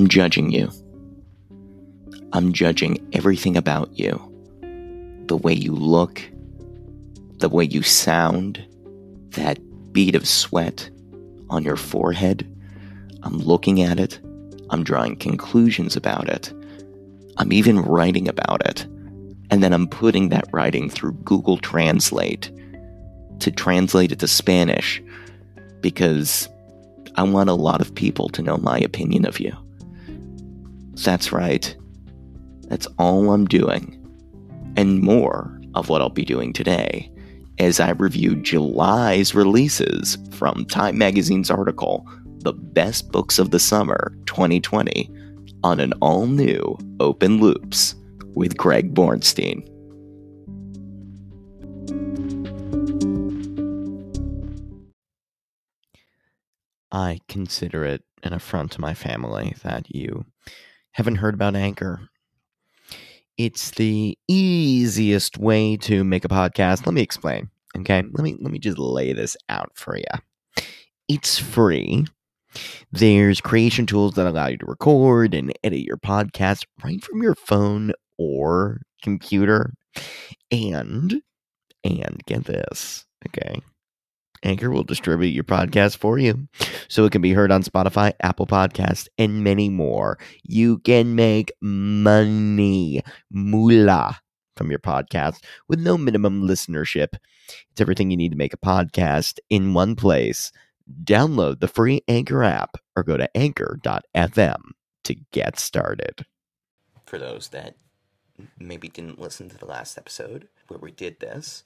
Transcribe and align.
I'm 0.00 0.08
judging 0.08 0.50
you. 0.50 0.70
I'm 2.32 2.54
judging 2.54 3.06
everything 3.12 3.54
about 3.54 3.98
you. 3.98 4.16
The 5.26 5.36
way 5.36 5.52
you 5.52 5.74
look, 5.74 6.22
the 7.36 7.50
way 7.50 7.64
you 7.64 7.82
sound, 7.82 8.64
that 9.32 9.58
bead 9.92 10.14
of 10.14 10.26
sweat 10.26 10.88
on 11.50 11.64
your 11.64 11.76
forehead. 11.76 12.50
I'm 13.24 13.40
looking 13.40 13.82
at 13.82 14.00
it. 14.00 14.18
I'm 14.70 14.84
drawing 14.84 15.16
conclusions 15.16 15.96
about 15.96 16.30
it. 16.30 16.50
I'm 17.36 17.52
even 17.52 17.82
writing 17.82 18.26
about 18.26 18.66
it. 18.66 18.86
And 19.50 19.62
then 19.62 19.74
I'm 19.74 19.86
putting 19.86 20.30
that 20.30 20.48
writing 20.50 20.88
through 20.88 21.12
Google 21.24 21.58
Translate 21.58 22.50
to 23.40 23.50
translate 23.50 24.12
it 24.12 24.20
to 24.20 24.28
Spanish 24.28 25.02
because 25.82 26.48
I 27.16 27.22
want 27.24 27.50
a 27.50 27.54
lot 27.54 27.82
of 27.82 27.94
people 27.94 28.30
to 28.30 28.40
know 28.40 28.56
my 28.56 28.78
opinion 28.78 29.26
of 29.26 29.38
you. 29.38 29.54
That's 31.02 31.32
right. 31.32 31.74
That's 32.68 32.86
all 32.98 33.32
I'm 33.32 33.46
doing. 33.46 33.96
And 34.76 35.00
more 35.00 35.58
of 35.74 35.88
what 35.88 36.00
I'll 36.00 36.10
be 36.10 36.24
doing 36.24 36.52
today 36.52 37.10
as 37.58 37.80
I 37.80 37.90
review 37.90 38.36
July's 38.36 39.34
releases 39.34 40.18
from 40.30 40.64
Time 40.66 40.96
Magazine's 40.98 41.50
article, 41.50 42.08
The 42.38 42.52
Best 42.52 43.10
Books 43.12 43.38
of 43.38 43.50
the 43.50 43.58
Summer 43.58 44.14
2020, 44.26 45.10
on 45.62 45.80
an 45.80 45.92
all 46.00 46.26
new 46.26 46.78
Open 47.00 47.40
Loops 47.40 47.94
with 48.34 48.56
Greg 48.56 48.94
Bornstein. 48.94 49.66
I 56.92 57.20
consider 57.28 57.84
it 57.84 58.02
an 58.22 58.32
affront 58.32 58.72
to 58.72 58.80
my 58.80 58.94
family 58.94 59.54
that 59.62 59.94
you 59.94 60.24
haven't 60.92 61.16
heard 61.16 61.34
about 61.34 61.56
Anchor. 61.56 62.00
It's 63.36 63.70
the 63.72 64.18
easiest 64.28 65.38
way 65.38 65.76
to 65.78 66.04
make 66.04 66.24
a 66.24 66.28
podcast. 66.28 66.86
Let 66.86 66.94
me 66.94 67.00
explain. 67.00 67.50
Okay? 67.76 68.02
Let 68.12 68.22
me 68.22 68.36
let 68.40 68.52
me 68.52 68.58
just 68.58 68.78
lay 68.78 69.12
this 69.12 69.36
out 69.48 69.70
for 69.74 69.96
you. 69.96 70.64
It's 71.08 71.38
free. 71.38 72.06
There's 72.92 73.40
creation 73.40 73.86
tools 73.86 74.14
that 74.14 74.26
allow 74.26 74.48
you 74.48 74.58
to 74.58 74.66
record 74.66 75.34
and 75.34 75.52
edit 75.62 75.80
your 75.80 75.96
podcast 75.96 76.64
right 76.84 77.02
from 77.02 77.22
your 77.22 77.34
phone 77.34 77.92
or 78.18 78.82
computer. 79.02 79.72
And 80.50 81.22
and 81.84 82.20
get 82.26 82.44
this, 82.44 83.06
okay? 83.28 83.60
Anchor 84.42 84.70
will 84.70 84.84
distribute 84.84 85.28
your 85.28 85.44
podcast 85.44 85.98
for 85.98 86.18
you 86.18 86.48
so 86.88 87.04
it 87.04 87.12
can 87.12 87.22
be 87.22 87.32
heard 87.32 87.52
on 87.52 87.62
Spotify, 87.62 88.12
Apple 88.20 88.46
Podcast, 88.46 89.08
and 89.18 89.44
many 89.44 89.68
more. 89.68 90.18
You 90.42 90.78
can 90.78 91.14
make 91.14 91.52
money, 91.60 93.02
moolah, 93.30 94.18
from 94.56 94.70
your 94.70 94.78
podcast 94.78 95.42
with 95.68 95.80
no 95.80 95.98
minimum 95.98 96.42
listenership. 96.42 97.14
It's 97.70 97.80
everything 97.80 98.10
you 98.10 98.16
need 98.16 98.32
to 98.32 98.38
make 98.38 98.54
a 98.54 98.58
podcast 98.58 99.38
in 99.50 99.74
one 99.74 99.94
place. 99.96 100.52
Download 101.04 101.60
the 101.60 101.68
free 101.68 102.02
Anchor 102.08 102.42
app 102.42 102.76
or 102.96 103.02
go 103.02 103.16
to 103.16 103.36
anchor.fm 103.36 104.60
to 105.04 105.14
get 105.32 105.58
started. 105.58 106.24
For 107.06 107.18
those 107.18 107.48
that 107.48 107.74
maybe 108.58 108.88
didn't 108.88 109.20
listen 109.20 109.48
to 109.50 109.58
the 109.58 109.66
last 109.66 109.98
episode 109.98 110.48
where 110.68 110.78
we 110.78 110.90
did 110.90 111.20
this, 111.20 111.62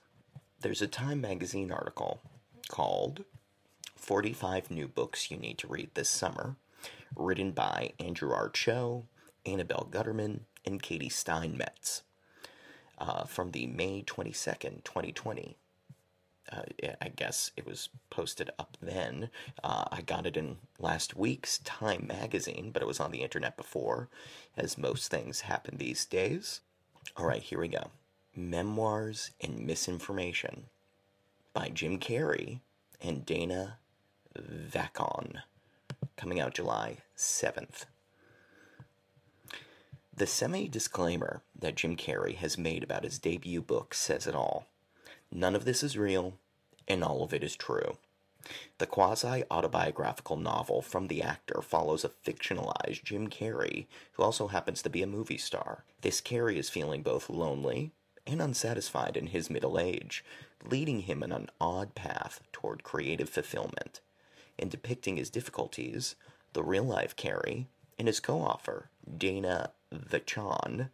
there's 0.61 0.83
a 0.83 0.87
Time 0.87 1.21
Magazine 1.21 1.71
article 1.71 2.21
called 2.69 3.25
45 3.97 4.71
New 4.71 4.89
Books 4.89 5.31
You 5.31 5.37
Need 5.37 5.59
to 5.59 5.67
Read 5.67 5.91
This 5.95 6.09
Summer, 6.09 6.57
written 7.17 7.53
by 7.53 7.93
Andrew 7.99 8.33
R. 8.33 8.49
Chow, 8.49 9.05
Annabel 9.47 9.89
Gutterman, 9.91 10.41
and 10.65 10.83
Katy 10.83 11.09
Steinmetz 11.09 12.03
uh, 12.99 13.25
from 13.25 13.51
the 13.51 13.67
May 13.67 14.03
22nd, 14.03 14.85
2020. 14.85 15.57
Uh, 16.53 16.63
I 17.01 17.09
guess 17.09 17.51
it 17.57 17.67
was 17.67 17.89
posted 18.11 18.51
up 18.59 18.77
then. 18.83 19.31
Uh, 19.63 19.85
I 19.91 20.03
got 20.03 20.27
it 20.27 20.37
in 20.37 20.59
last 20.79 21.17
week's 21.17 21.59
Time 21.59 22.07
magazine, 22.07 22.71
but 22.73 22.83
it 22.83 22.89
was 22.89 23.01
on 23.01 23.11
the 23.11 23.23
internet 23.23 23.57
before, 23.57 24.09
as 24.57 24.77
most 24.77 25.11
things 25.11 25.43
happen 25.43 25.79
these 25.79 26.05
days. 26.05 26.61
All 27.17 27.27
right, 27.27 27.43
here 27.43 27.61
we 27.61 27.69
go 27.69 27.91
Memoirs 28.37 29.31
and 29.41 29.61
Misinformation 29.61 30.67
by 31.55 31.71
Jim 31.73 32.01
Carrey 32.01 32.61
and 33.01 33.25
Dana 33.25 33.79
Vachon, 34.37 35.43
coming 36.17 36.41
out 36.41 36.53
July 36.55 36.99
7th. 37.17 37.87
The 40.15 40.27
semi 40.27 40.69
disclaimer 40.69 41.43
that 41.57 41.77
Jim 41.77 41.97
Carrey 41.97 42.35
has 42.37 42.59
made 42.59 42.83
about 42.83 43.05
his 43.05 43.21
debut 43.21 43.63
book 43.63 43.95
says 43.95 44.27
it 44.27 44.35
all. 44.35 44.67
None 45.31 45.55
of 45.55 45.65
this 45.65 45.83
is 45.83 45.97
real, 45.97 46.35
and 46.89 47.05
all 47.05 47.23
of 47.23 47.33
it 47.33 47.45
is 47.45 47.57
true. 47.57 47.99
The 48.79 48.87
quasi 48.87 49.45
autobiographical 49.51 50.37
novel 50.37 50.83
from 50.83 51.07
the 51.07 51.23
actor 51.23 51.63
follows 51.63 52.05
a 52.05 52.09
fictionalized 52.11 53.05
Jim 53.05 53.29
Carrey, 53.29 53.87
who 54.13 54.25
also 54.25 54.49
happens 54.49 54.83
to 54.83 54.91
be 54.91 55.03
a 55.03 55.07
movie 55.07 55.39
star. 55.39 55.85
This 56.03 56.21
Carrey 56.21 56.57
is 56.57 56.69
feeling 56.69 57.03
both 57.03 57.31
lonely 57.31 57.93
and 58.27 58.41
unsatisfied 58.41 59.17
in 59.17 59.29
his 59.29 59.51
middle 59.51 59.79
age, 59.79 60.25
leading 60.65 61.01
him 61.01 61.23
in 61.23 61.33
an 61.33 61.51
odd 61.61 61.95
path 61.95 62.41
toward 62.53 62.83
creative 62.83 63.29
fulfillment. 63.29 64.01
In 64.57 64.69
depicting 64.69 65.17
his 65.17 65.31
difficulties, 65.31 66.15
the 66.53 66.63
real 66.63 66.85
life 66.85 67.17
Carrey 67.17 67.67
and 67.99 68.09
his 68.09 68.21
co 68.21 68.39
author, 68.41 68.89
Dana 69.19 69.71
Vachon, 69.93 70.91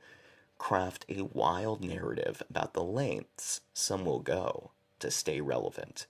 craft 0.59 1.07
a 1.09 1.23
wild 1.23 1.83
narrative 1.83 2.43
about 2.51 2.75
the 2.75 2.83
lengths 2.83 3.61
some 3.73 4.05
will 4.05 4.21
go 4.21 4.71
to 4.99 5.11
stay 5.11 5.41
relevant. 5.41 6.07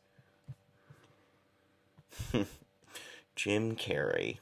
Jim 3.36 3.76
Carrey. 3.76 4.38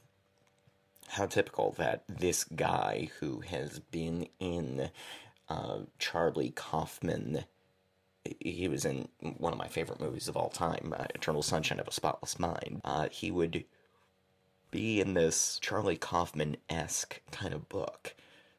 How 1.09 1.25
typical 1.25 1.71
that 1.77 2.03
this 2.07 2.43
guy 2.43 3.09
who 3.19 3.41
has 3.41 3.79
been 3.79 4.27
in 4.39 4.91
uh, 5.49 5.79
Charlie 5.97 6.51
Kaufman. 6.55 7.45
He 8.39 8.67
was 8.67 8.85
in 8.85 9.07
one 9.37 9.53
of 9.53 9.59
my 9.59 9.67
favorite 9.67 9.99
movies 9.99 10.27
of 10.27 10.37
all 10.37 10.49
time, 10.49 10.93
uh, 10.97 11.05
Eternal 11.15 11.41
Sunshine 11.41 11.79
of 11.79 11.87
a 11.87 11.91
Spotless 11.91 12.37
Mind. 12.37 12.81
Uh, 12.83 13.07
he 13.09 13.31
would 13.31 13.65
be 14.71 15.01
in 15.01 15.13
this 15.13 15.57
Charlie 15.61 15.97
Kaufman 15.97 16.57
esque 16.69 17.21
kind 17.31 17.53
of 17.53 17.69
book. 17.69 18.15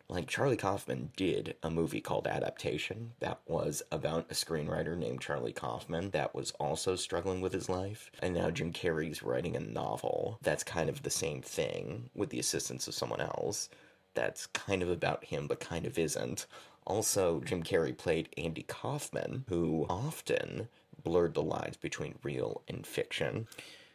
Like, 0.09 0.27
Charlie 0.27 0.56
Kaufman 0.56 1.12
did 1.15 1.55
a 1.62 1.71
movie 1.71 2.01
called 2.01 2.27
Adaptation 2.27 3.12
that 3.21 3.39
was 3.47 3.81
about 3.93 4.27
a 4.28 4.34
screenwriter 4.34 4.97
named 4.97 5.21
Charlie 5.21 5.53
Kaufman 5.53 6.11
that 6.11 6.34
was 6.34 6.51
also 6.59 6.97
struggling 6.97 7.41
with 7.41 7.53
his 7.53 7.69
life. 7.69 8.11
And 8.21 8.34
now 8.34 8.51
Jim 8.51 8.72
Carrey's 8.72 9.22
writing 9.22 9.55
a 9.55 9.61
novel 9.61 10.41
that's 10.43 10.65
kind 10.65 10.89
of 10.91 11.05
the 11.05 11.11
same 11.11 11.43
thing 11.43 12.11
with 12.12 12.31
the 12.31 12.41
assistance 12.41 12.89
of 12.89 12.95
someone 12.95 13.21
else 13.21 13.69
that's 14.15 14.47
kind 14.47 14.83
of 14.83 14.91
about 14.91 15.25
him 15.25 15.47
but 15.47 15.61
kind 15.61 15.87
of 15.87 15.97
isn't. 15.97 16.47
Also, 16.91 17.41
Jim 17.45 17.62
Carrey 17.62 17.97
played 17.97 18.31
Andy 18.37 18.65
Kaufman, 18.65 19.45
who 19.49 19.87
often 19.89 20.67
blurred 21.05 21.34
the 21.34 21.43
lines 21.43 21.77
between 21.77 22.19
real 22.25 22.62
and 22.67 22.84
fiction. 22.84 23.47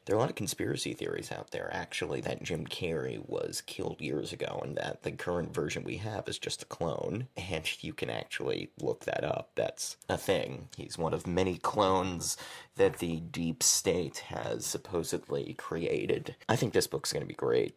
There 0.05 0.15
are 0.15 0.17
a 0.17 0.21
lot 0.21 0.29
of 0.29 0.37
conspiracy 0.37 0.93
theories 0.93 1.29
out 1.29 1.51
there, 1.51 1.69
actually, 1.73 2.21
that 2.21 2.41
Jim 2.41 2.65
Carrey 2.65 3.19
was 3.27 3.61
killed 3.65 3.99
years 3.99 4.31
ago 4.31 4.61
and 4.63 4.77
that 4.77 5.03
the 5.03 5.11
current 5.11 5.53
version 5.53 5.83
we 5.83 5.97
have 5.97 6.29
is 6.29 6.39
just 6.39 6.61
a 6.63 6.67
clone. 6.67 7.27
And 7.35 7.83
you 7.83 7.91
can 7.91 8.09
actually 8.09 8.69
look 8.79 9.03
that 9.03 9.25
up. 9.25 9.49
That's 9.55 9.97
a 10.07 10.17
thing. 10.17 10.69
He's 10.77 10.97
one 10.97 11.13
of 11.13 11.27
many 11.27 11.57
clones 11.57 12.37
that 12.77 12.99
the 12.99 13.19
deep 13.19 13.61
state 13.61 14.19
has 14.29 14.65
supposedly 14.65 15.53
created. 15.55 16.37
I 16.47 16.55
think 16.55 16.71
this 16.71 16.87
book's 16.87 17.11
going 17.11 17.23
to 17.23 17.27
be 17.27 17.33
great 17.33 17.75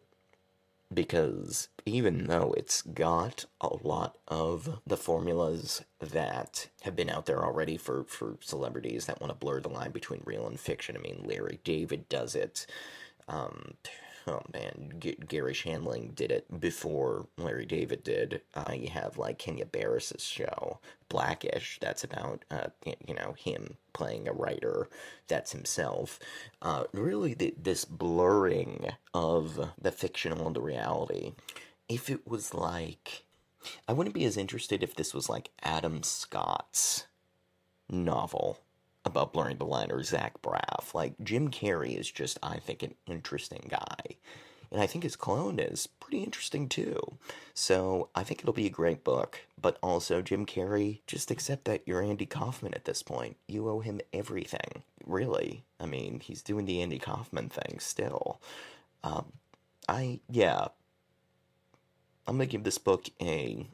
because 0.93 1.69
even 1.85 2.25
though 2.25 2.53
it's 2.57 2.81
got 2.81 3.45
a 3.61 3.75
lot 3.83 4.17
of 4.27 4.79
the 4.87 4.97
formulas 4.97 5.83
that 5.99 6.69
have 6.81 6.95
been 6.95 7.09
out 7.09 7.25
there 7.25 7.43
already 7.43 7.77
for, 7.77 8.05
for 8.05 8.37
celebrities 8.41 9.05
that 9.05 9.21
want 9.21 9.31
to 9.31 9.37
blur 9.37 9.59
the 9.59 9.69
line 9.69 9.91
between 9.91 10.21
real 10.25 10.47
and 10.47 10.59
fiction, 10.59 10.95
I 10.97 10.99
mean, 10.99 11.23
Larry 11.23 11.59
David 11.63 12.09
does 12.09 12.35
it. 12.35 12.65
Um, 13.27 13.75
oh 14.29 14.41
man, 14.53 14.93
G- 14.99 15.17
Garry 15.27 15.53
Shandling 15.53 16.13
did 16.13 16.31
it 16.31 16.59
before 16.59 17.27
Larry 17.37 17.65
David 17.65 18.03
did. 18.03 18.41
Uh, 18.53 18.73
you 18.73 18.89
have 18.89 19.17
like 19.17 19.39
Kenya 19.39 19.65
Barris's 19.65 20.23
show, 20.23 20.79
Blackish, 21.09 21.79
that's 21.81 22.03
about, 22.03 22.45
uh, 22.51 22.67
you 22.85 23.15
know, 23.15 23.33
him 23.37 23.77
playing 23.93 24.27
a 24.27 24.33
writer 24.33 24.87
that's 25.27 25.51
himself. 25.51 26.19
Uh, 26.61 26.83
really, 26.93 27.33
this 27.33 27.85
blurring 27.85 28.89
of 29.13 29.71
the 29.81 29.91
fictional 29.91 30.47
and 30.47 30.55
the 30.55 30.61
reality. 30.61 31.33
If 31.87 32.09
it 32.09 32.27
was 32.27 32.53
like, 32.53 33.25
I 33.87 33.93
wouldn't 33.93 34.13
be 34.13 34.25
as 34.25 34.37
interested 34.37 34.83
if 34.83 34.95
this 34.95 35.13
was 35.13 35.27
like 35.27 35.49
Adam 35.63 36.03
Scott's 36.03 37.07
novel 37.89 38.59
about 39.09 39.33
blurring 39.33 39.57
the 39.57 39.65
line 39.65 39.91
or 39.91 40.03
Zach 40.03 40.41
Braff. 40.41 40.93
Like 40.93 41.13
Jim 41.23 41.49
Carrey 41.49 41.97
is 41.97 42.09
just, 42.09 42.37
I 42.41 42.57
think, 42.57 42.83
an 42.83 42.95
interesting 43.07 43.67
guy. 43.69 44.15
And 44.71 44.81
I 44.81 44.85
think 44.85 45.03
his 45.03 45.15
clone 45.15 45.59
is 45.59 45.87
pretty 45.87 46.23
interesting 46.23 46.69
too. 46.69 47.17
So 47.53 48.09
I 48.13 48.23
think 48.23 48.41
it'll 48.41 48.53
be 48.53 48.67
a 48.67 48.71
great 48.71 49.03
book. 49.03 49.39
But 49.59 49.77
also, 49.81 50.21
Jim 50.21 50.45
Carrey, 50.45 50.99
just 51.07 51.31
accept 51.31 51.65
that 51.65 51.81
you're 51.85 52.01
Andy 52.01 52.25
Kaufman 52.25 52.73
at 52.73 52.85
this 52.85 53.01
point. 53.03 53.37
You 53.47 53.67
owe 53.67 53.79
him 53.79 53.99
everything. 54.13 54.83
Really. 55.05 55.63
I 55.79 55.85
mean, 55.85 56.19
he's 56.19 56.43
doing 56.43 56.65
the 56.65 56.81
Andy 56.81 56.99
Kaufman 56.99 57.49
thing 57.49 57.79
still. 57.79 58.39
Um, 59.03 59.33
I, 59.87 60.19
yeah. 60.29 60.67
I'm 62.27 62.37
going 62.37 62.47
to 62.47 62.51
give 62.51 62.63
this 62.63 62.77
book 62.77 63.07
a 63.19 63.65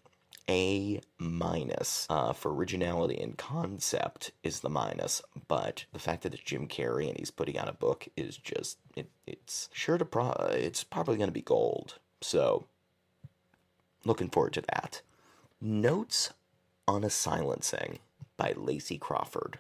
a 0.50 1.02
minus 1.18 2.06
uh, 2.10 2.34
for 2.34 2.54
originality 2.54 3.20
and 3.20 3.38
concept 3.38 4.32
is 4.44 4.60
the 4.60 4.70
minus, 4.70 5.22
but 5.48 5.86
the 5.94 6.00
fact 6.00 6.24
that 6.24 6.34
it's 6.34 6.44
Jim 6.44 6.68
Carrey 6.68 7.08
and 7.08 7.18
he's 7.18 7.32
putting 7.32 7.58
out 7.58 7.70
a 7.70 7.74
book 7.74 8.08
is 8.16 8.38
just 8.38 8.78
it, 8.96 9.10
it's 9.26 9.70
sure 9.74 9.98
to 9.98 10.06
pro 10.06 10.32
it's 10.52 10.84
probably 10.84 11.18
going 11.18 11.30
to 11.30 11.34
be 11.34 11.42
gold. 11.42 12.00
So 12.22 12.66
looking 14.04 14.30
forward 14.30 14.54
to 14.54 14.62
that. 14.62 15.02
Notes 15.60 16.34
on 16.88 17.04
a 17.04 17.10
Silencing 17.10 18.00
by 18.38 18.54
Lacy 18.56 18.98
Crawford 18.98 19.60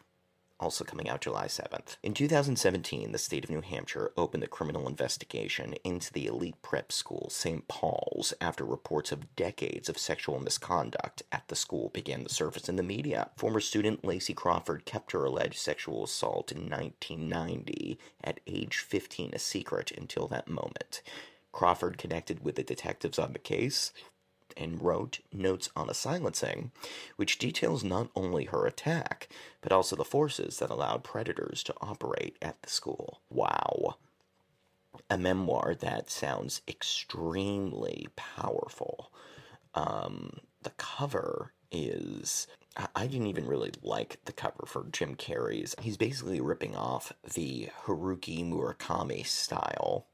also 0.59 0.83
coming 0.83 1.09
out 1.09 1.21
July 1.21 1.47
7th. 1.47 1.97
In 2.03 2.13
2017, 2.13 3.11
the 3.11 3.17
state 3.17 3.43
of 3.43 3.49
New 3.49 3.61
Hampshire 3.61 4.11
opened 4.15 4.43
a 4.43 4.47
criminal 4.47 4.87
investigation 4.87 5.75
into 5.83 6.11
the 6.13 6.27
elite 6.27 6.61
prep 6.61 6.91
school 6.91 7.29
St. 7.29 7.67
Paul's 7.67 8.33
after 8.39 8.63
reports 8.63 9.11
of 9.11 9.35
decades 9.35 9.89
of 9.89 9.97
sexual 9.97 10.39
misconduct 10.39 11.23
at 11.31 11.47
the 11.47 11.55
school 11.55 11.89
began 11.89 12.23
to 12.23 12.33
surface 12.33 12.69
in 12.69 12.75
the 12.75 12.83
media. 12.83 13.29
Former 13.37 13.59
student 13.59 14.05
Lacy 14.05 14.33
Crawford 14.33 14.85
kept 14.85 15.11
her 15.11 15.25
alleged 15.25 15.59
sexual 15.59 16.03
assault 16.03 16.51
in 16.51 16.69
1990 16.69 17.99
at 18.23 18.39
age 18.47 18.77
15 18.77 19.31
a 19.33 19.39
secret 19.39 19.91
until 19.91 20.27
that 20.27 20.47
moment. 20.47 21.01
Crawford 21.51 21.97
connected 21.97 22.43
with 22.43 22.55
the 22.55 22.63
detectives 22.63 23.17
on 23.17 23.31
the 23.31 23.39
case, 23.39 23.93
and 24.57 24.81
wrote 24.81 25.19
Notes 25.33 25.69
on 25.75 25.89
a 25.89 25.93
Silencing, 25.93 26.71
which 27.15 27.37
details 27.37 27.83
not 27.83 28.09
only 28.15 28.45
her 28.45 28.65
attack, 28.65 29.27
but 29.61 29.71
also 29.71 29.95
the 29.95 30.03
forces 30.03 30.59
that 30.59 30.69
allowed 30.69 31.03
predators 31.03 31.63
to 31.63 31.73
operate 31.81 32.37
at 32.41 32.61
the 32.61 32.69
school. 32.69 33.21
Wow. 33.29 33.97
A 35.09 35.17
memoir 35.17 35.75
that 35.75 36.09
sounds 36.09 36.61
extremely 36.67 38.07
powerful. 38.15 39.11
Um, 39.73 40.39
the 40.63 40.71
cover 40.71 41.53
is. 41.71 42.47
I 42.93 43.07
didn't 43.07 43.27
even 43.27 43.47
really 43.47 43.71
like 43.83 44.19
the 44.25 44.33
cover 44.33 44.65
for 44.67 44.85
Jim 44.91 45.15
Carrey's. 45.15 45.75
He's 45.79 45.95
basically 45.95 46.41
ripping 46.41 46.75
off 46.75 47.13
the 47.33 47.69
Haruki 47.85 48.45
Murakami 48.45 49.25
style 49.25 50.07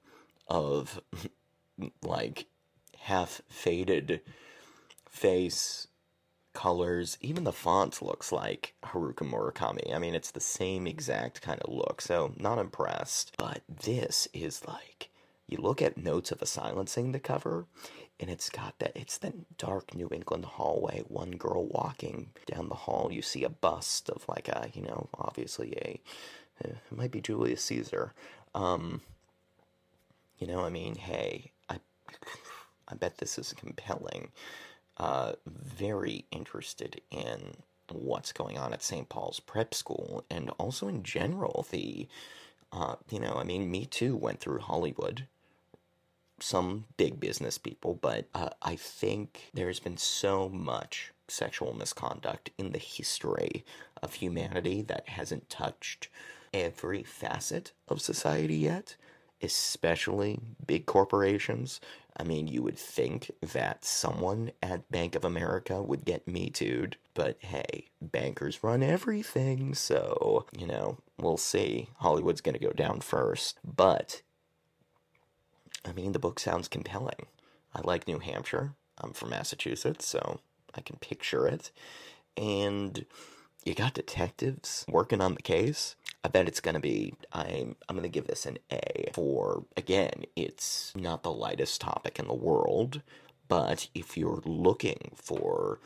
of 0.48 1.02
like 2.04 2.46
half 3.02 3.42
faded 3.50 4.22
face 5.10 5.88
colors. 6.54 7.18
Even 7.22 7.44
the 7.44 7.52
font 7.52 8.02
looks 8.02 8.32
like 8.32 8.76
Haruki 8.84 9.30
Murakami. 9.30 9.94
I 9.94 10.00
mean 10.00 10.16
it's 10.16 10.32
the 10.32 10.40
same 10.40 10.88
exact 10.88 11.42
kind 11.42 11.60
of 11.62 11.74
look 11.74 12.02
so 12.02 12.34
not 12.38 12.60
impressed. 12.60 13.34
But 13.38 13.62
this 13.68 14.28
is 14.34 14.66
like 14.68 15.10
you 15.48 15.58
look 15.58 15.82
at 15.82 15.98
notes 15.98 16.32
of 16.32 16.42
a 16.42 16.46
silencing 16.46 17.12
the 17.12 17.20
cover 17.20 17.66
and 18.20 18.30
it's 18.30 18.50
got 18.50 18.78
that 18.80 18.92
it's 18.96 19.18
the 19.18 19.34
dark 19.58 19.96
new 19.96 20.10
england 20.12 20.46
hallway 20.46 21.04
one 21.08 21.32
girl 21.32 21.66
walking 21.66 22.30
down 22.46 22.70
the 22.70 22.76
hall. 22.76 23.10
You 23.12 23.22
see 23.22 23.44
a 23.44 23.50
bust 23.50 24.10
of 24.10 24.26
like 24.28 24.48
a 24.48 24.70
you 24.74 24.82
know 24.82 25.10
obviously 25.18 25.74
a 25.78 26.00
it 26.64 26.78
might 26.92 27.12
be 27.12 27.22
julius 27.22 27.64
caesar. 27.64 28.14
Um 28.54 29.02
you 30.38 30.48
know 30.48 30.62
i 30.66 30.70
mean 30.70 30.96
hey 30.96 31.52
i 31.70 31.78
I 32.92 32.96
bet 32.96 33.18
this 33.18 33.38
is 33.38 33.54
compelling. 33.54 34.32
Uh, 34.98 35.34
very 35.46 36.26
interested 36.32 37.02
in 37.10 37.56
what's 37.92 38.32
going 38.32 38.58
on 38.58 38.74
at 38.74 38.84
St. 38.84 39.10
Paul's 39.10 39.40
Prep 39.40 39.74
School 39.74 40.24
and 40.30 40.50
also 40.58 40.88
in 40.88 41.04
general. 41.04 41.66
The, 41.72 42.08
uh, 42.72 42.96
you 43.10 43.20
know, 43.20 43.36
I 43.36 43.44
mean, 43.44 43.72
me 43.72 43.86
too 43.86 44.16
went 44.16 44.40
through 44.40 44.60
Hollywood. 44.60 45.28
Some 46.40 46.86
big 46.98 47.20
business 47.20 47.58
people, 47.58 48.00
but 48.02 48.28
uh, 48.34 48.50
I 48.64 48.76
think 48.76 49.52
there's 49.54 49.80
been 49.80 49.98
so 49.98 50.50
much 50.50 51.14
sexual 51.28 51.74
misconduct 51.74 52.50
in 52.58 52.72
the 52.72 52.80
history 52.80 53.64
of 54.02 54.16
humanity 54.16 54.82
that 54.82 55.08
hasn't 55.10 55.50
touched 55.50 56.10
every 56.54 57.04
facet 57.04 57.72
of 57.88 58.02
society 58.02 58.56
yet, 58.56 58.96
especially 59.42 60.40
big 60.66 60.86
corporations 60.86 61.80
I 62.18 62.24
mean, 62.24 62.48
you 62.48 62.62
would 62.64 62.78
think 62.78 63.32
that 63.42 63.86
someone 63.86 64.52
at 64.62 64.90
Bank 64.92 65.16
of 65.16 65.24
America 65.24 65.82
would 65.82 66.06
get 66.06 66.28
me 66.28 66.50
too'd, 66.50 66.98
but 67.14 67.38
hey, 67.40 67.88
bankers 68.02 68.64
run 68.64 68.84
everything, 68.84 69.74
so, 69.74 70.46
you 70.58 70.68
know, 70.68 70.98
we'll 71.18 71.38
see. 71.38 71.90
Hollywood's 71.98 72.42
gonna 72.42 72.60
go 72.60 72.72
down 72.72 73.00
first. 73.02 73.60
But, 73.64 74.22
I 75.86 75.94
mean, 75.94 76.12
the 76.12 76.20
book 76.20 76.40
sounds 76.40 76.68
compelling. 76.68 77.28
I 77.74 77.82
like 77.84 78.08
New 78.08 78.20
Hampshire. 78.20 78.74
I'm 78.98 79.14
from 79.14 79.30
Massachusetts, 79.30 80.06
so 80.06 80.42
I 80.76 80.82
can 80.82 80.98
picture 80.98 81.48
it. 81.48 81.72
And 82.36 83.06
you 83.64 83.74
got 83.74 83.94
detectives 83.94 84.86
working 84.90 85.22
on 85.22 85.36
the 85.36 85.42
case. 85.42 85.96
I 86.24 86.28
bet 86.28 86.48
it's 86.48 86.60
gonna 86.60 86.80
be. 86.80 87.14
I'm. 87.34 87.76
I'm 87.90 87.96
gonna 87.96 88.08
give 88.08 88.28
this 88.28 88.46
an 88.46 88.60
A 88.72 89.10
for 89.14 89.66
again. 89.76 90.26
It's 90.36 90.94
not 90.96 91.24
the 91.24 91.32
lightest 91.32 91.82
topic 91.82 92.20
in 92.20 92.28
the 92.28 92.34
world, 92.34 93.02
but 93.48 93.90
if 93.96 94.16
you're 94.18 94.42
looking 94.46 95.12
for 95.16 95.80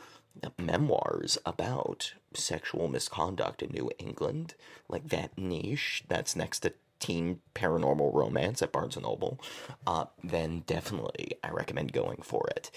memoirs 0.58 1.38
about 1.46 2.12
sexual 2.34 2.88
misconduct 2.88 3.62
in 3.62 3.70
New 3.70 3.90
England, 3.98 4.54
like 4.88 5.08
that 5.08 5.36
niche 5.38 6.04
that's 6.08 6.36
next 6.36 6.60
to 6.60 6.74
teen 6.98 7.40
paranormal 7.54 8.12
romance 8.14 8.62
at 8.62 8.72
Barnes 8.72 8.96
and 8.96 9.04
Noble, 9.04 9.40
uh, 9.86 10.06
then 10.22 10.64
definitely 10.66 11.32
I 11.42 11.50
recommend 11.50 11.92
going 11.92 12.20
for 12.22 12.46
it. 12.48 12.70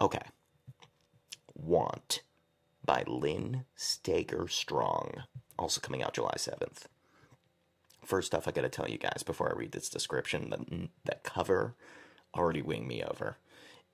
Okay. 0.00 0.22
Want 1.54 2.22
by 2.84 3.04
Lynn 3.06 3.64
Steger 3.74 4.48
Strong, 4.48 5.24
also 5.58 5.80
coming 5.80 6.02
out 6.02 6.14
July 6.14 6.34
7th. 6.36 6.84
First 8.08 8.34
off, 8.34 8.48
I 8.48 8.52
gotta 8.52 8.70
tell 8.70 8.88
you 8.88 8.96
guys 8.96 9.22
before 9.22 9.52
I 9.54 9.58
read 9.58 9.72
this 9.72 9.90
description 9.90 10.48
that 10.48 10.88
that 11.04 11.24
cover 11.24 11.74
already 12.34 12.62
winged 12.62 12.88
me 12.88 13.02
over. 13.04 13.36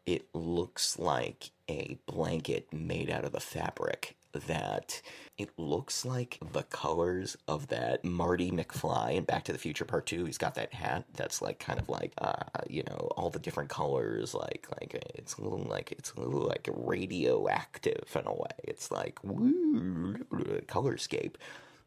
It 0.07 0.29
looks 0.33 1.01
like 1.01 1.51
a 1.69 1.99
blanket 2.07 2.73
made 2.73 3.11
out 3.11 3.25
of 3.25 3.33
the 3.33 3.41
fabric 3.41 4.15
that 4.47 5.03
it 5.37 5.51
looks 5.57 6.05
like 6.05 6.39
the 6.53 6.63
colors 6.63 7.37
of 7.49 7.67
that 7.69 8.05
Marty 8.05 8.53
McFly 8.53 9.17
in 9.17 9.25
Back 9.25 9.43
to 9.45 9.53
the 9.53 9.59
Future 9.59 9.85
Part 9.85 10.07
Two. 10.07 10.27
He's 10.27 10.39
got 10.39 10.55
that 10.55 10.73
hat 10.73 11.07
that's 11.15 11.43
like 11.43 11.59
kind 11.59 11.81
of 11.81 11.89
like 11.89 12.13
uh, 12.19 12.45
you 12.69 12.85
know 12.85 13.11
all 13.17 13.31
the 13.31 13.41
different 13.41 13.69
colors. 13.69 14.33
Like 14.33 14.69
like 14.81 14.95
it's 15.17 15.39
a 15.39 15.43
little 15.43 15.65
like 15.65 15.91
it's 15.91 16.13
a 16.13 16.21
little 16.21 16.43
like 16.43 16.69
radioactive 16.73 18.05
in 18.15 18.27
a 18.29 18.33
way. 18.33 18.55
It's 18.63 18.93
like 18.93 19.19
woo 19.25 20.19
colorscape. 20.69 21.35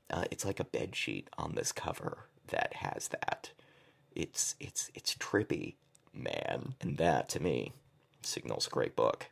Uh, 0.09 0.25
it's 0.31 0.45
like 0.45 0.59
a 0.59 0.65
bed 0.65 0.95
sheet 0.95 1.29
on 1.37 1.55
this 1.55 1.71
cover 1.71 2.27
that 2.47 2.73
has 2.75 3.09
that. 3.09 3.51
It's 4.15 4.55
it's 4.59 4.89
it's 4.95 5.15
trippy, 5.15 5.75
man, 6.13 6.75
and 6.81 6.97
that 6.97 7.29
to 7.29 7.41
me 7.41 7.73
signals 8.23 8.67
a 8.67 8.71
great 8.71 8.95
book. 8.95 9.27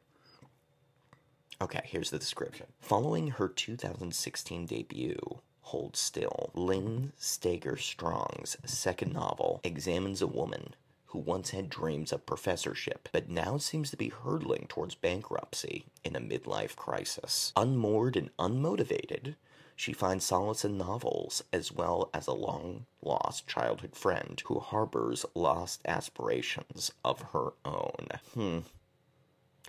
Okay, 1.62 1.82
here's 1.86 2.10
the 2.10 2.20
description. 2.20 2.68
Following 2.82 3.30
her 3.30 3.48
2016 3.48 4.66
debut, 4.66 5.40
Hold 5.62 5.96
Still, 5.96 6.52
Lynn 6.54 7.14
Steger 7.18 7.78
Strong's 7.78 8.58
second 8.66 9.14
novel 9.14 9.62
examines 9.64 10.22
a 10.22 10.28
woman 10.28 10.76
who 11.08 11.20
once 11.20 11.52
had 11.52 11.70
dreams 11.70 12.12
of 12.12 12.26
professorship, 12.26 13.08
but 13.14 13.30
now 13.30 13.58
seems 13.58 13.90
to 13.90 13.98
be 13.98 14.10
hurtling 14.10 14.66
towards 14.68 14.96
bankruptcy 14.96 15.86
in 16.04 16.16
a 16.16 16.20
midlife 16.20 16.76
crisis. 16.76 17.54
Unmoored 17.56 18.18
and 18.18 18.36
unmotivated, 18.38 19.36
she 19.76 19.92
finds 19.92 20.24
solace 20.24 20.64
in 20.64 20.78
novels 20.78 21.44
as 21.52 21.72
well 21.72 22.10
as 22.14 22.28
a 22.28 22.34
long 22.34 22.86
lost 23.02 23.48
childhood 23.48 23.96
friend 23.96 24.42
who 24.46 24.60
harbors 24.60 25.26
lost 25.36 25.82
aspirations 25.86 26.92
of 27.04 27.22
her 27.34 27.54
own. 27.66 28.08
Hmm. 28.34 28.60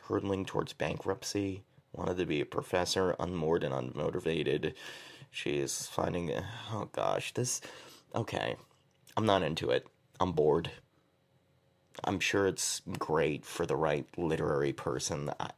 Hurtling 0.05 0.45
towards 0.45 0.73
bankruptcy, 0.73 1.63
wanted 1.93 2.19
to 2.19 2.27
be 2.27 2.41
a 2.41 2.47
professor, 2.47 3.17
unmoored 3.19 3.65
and 3.65 3.75
unmotivated. 3.75 4.75
She's 5.31 5.87
finding, 5.87 6.31
oh 6.71 6.89
gosh, 6.93 7.35
this, 7.35 7.61
okay, 8.15 8.57
I'm 9.17 9.27
not 9.27 9.43
into 9.43 9.71
it. 9.71 9.87
I'm 10.21 10.33
bored. 10.33 10.71
I'm 12.05 12.21
sure 12.21 12.47
it's 12.47 12.83
great 12.99 13.45
for 13.45 13.67
the 13.67 13.77
right 13.77 14.07
literary 14.17 14.73
person. 14.73 15.31
I, 15.41 15.51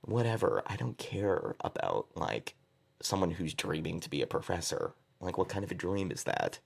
whatever, 0.00 0.62
I 0.66 0.76
don't 0.76 0.96
care 0.96 1.56
about, 1.60 2.06
like, 2.14 2.54
someone 3.02 3.32
who's 3.32 3.54
dreaming 3.54 4.00
to 4.00 4.10
be 4.10 4.22
a 4.22 4.26
professor. 4.26 4.92
Like, 5.20 5.36
what 5.36 5.48
kind 5.48 5.64
of 5.64 5.70
a 5.70 5.74
dream 5.74 6.10
is 6.10 6.24
that? 6.24 6.58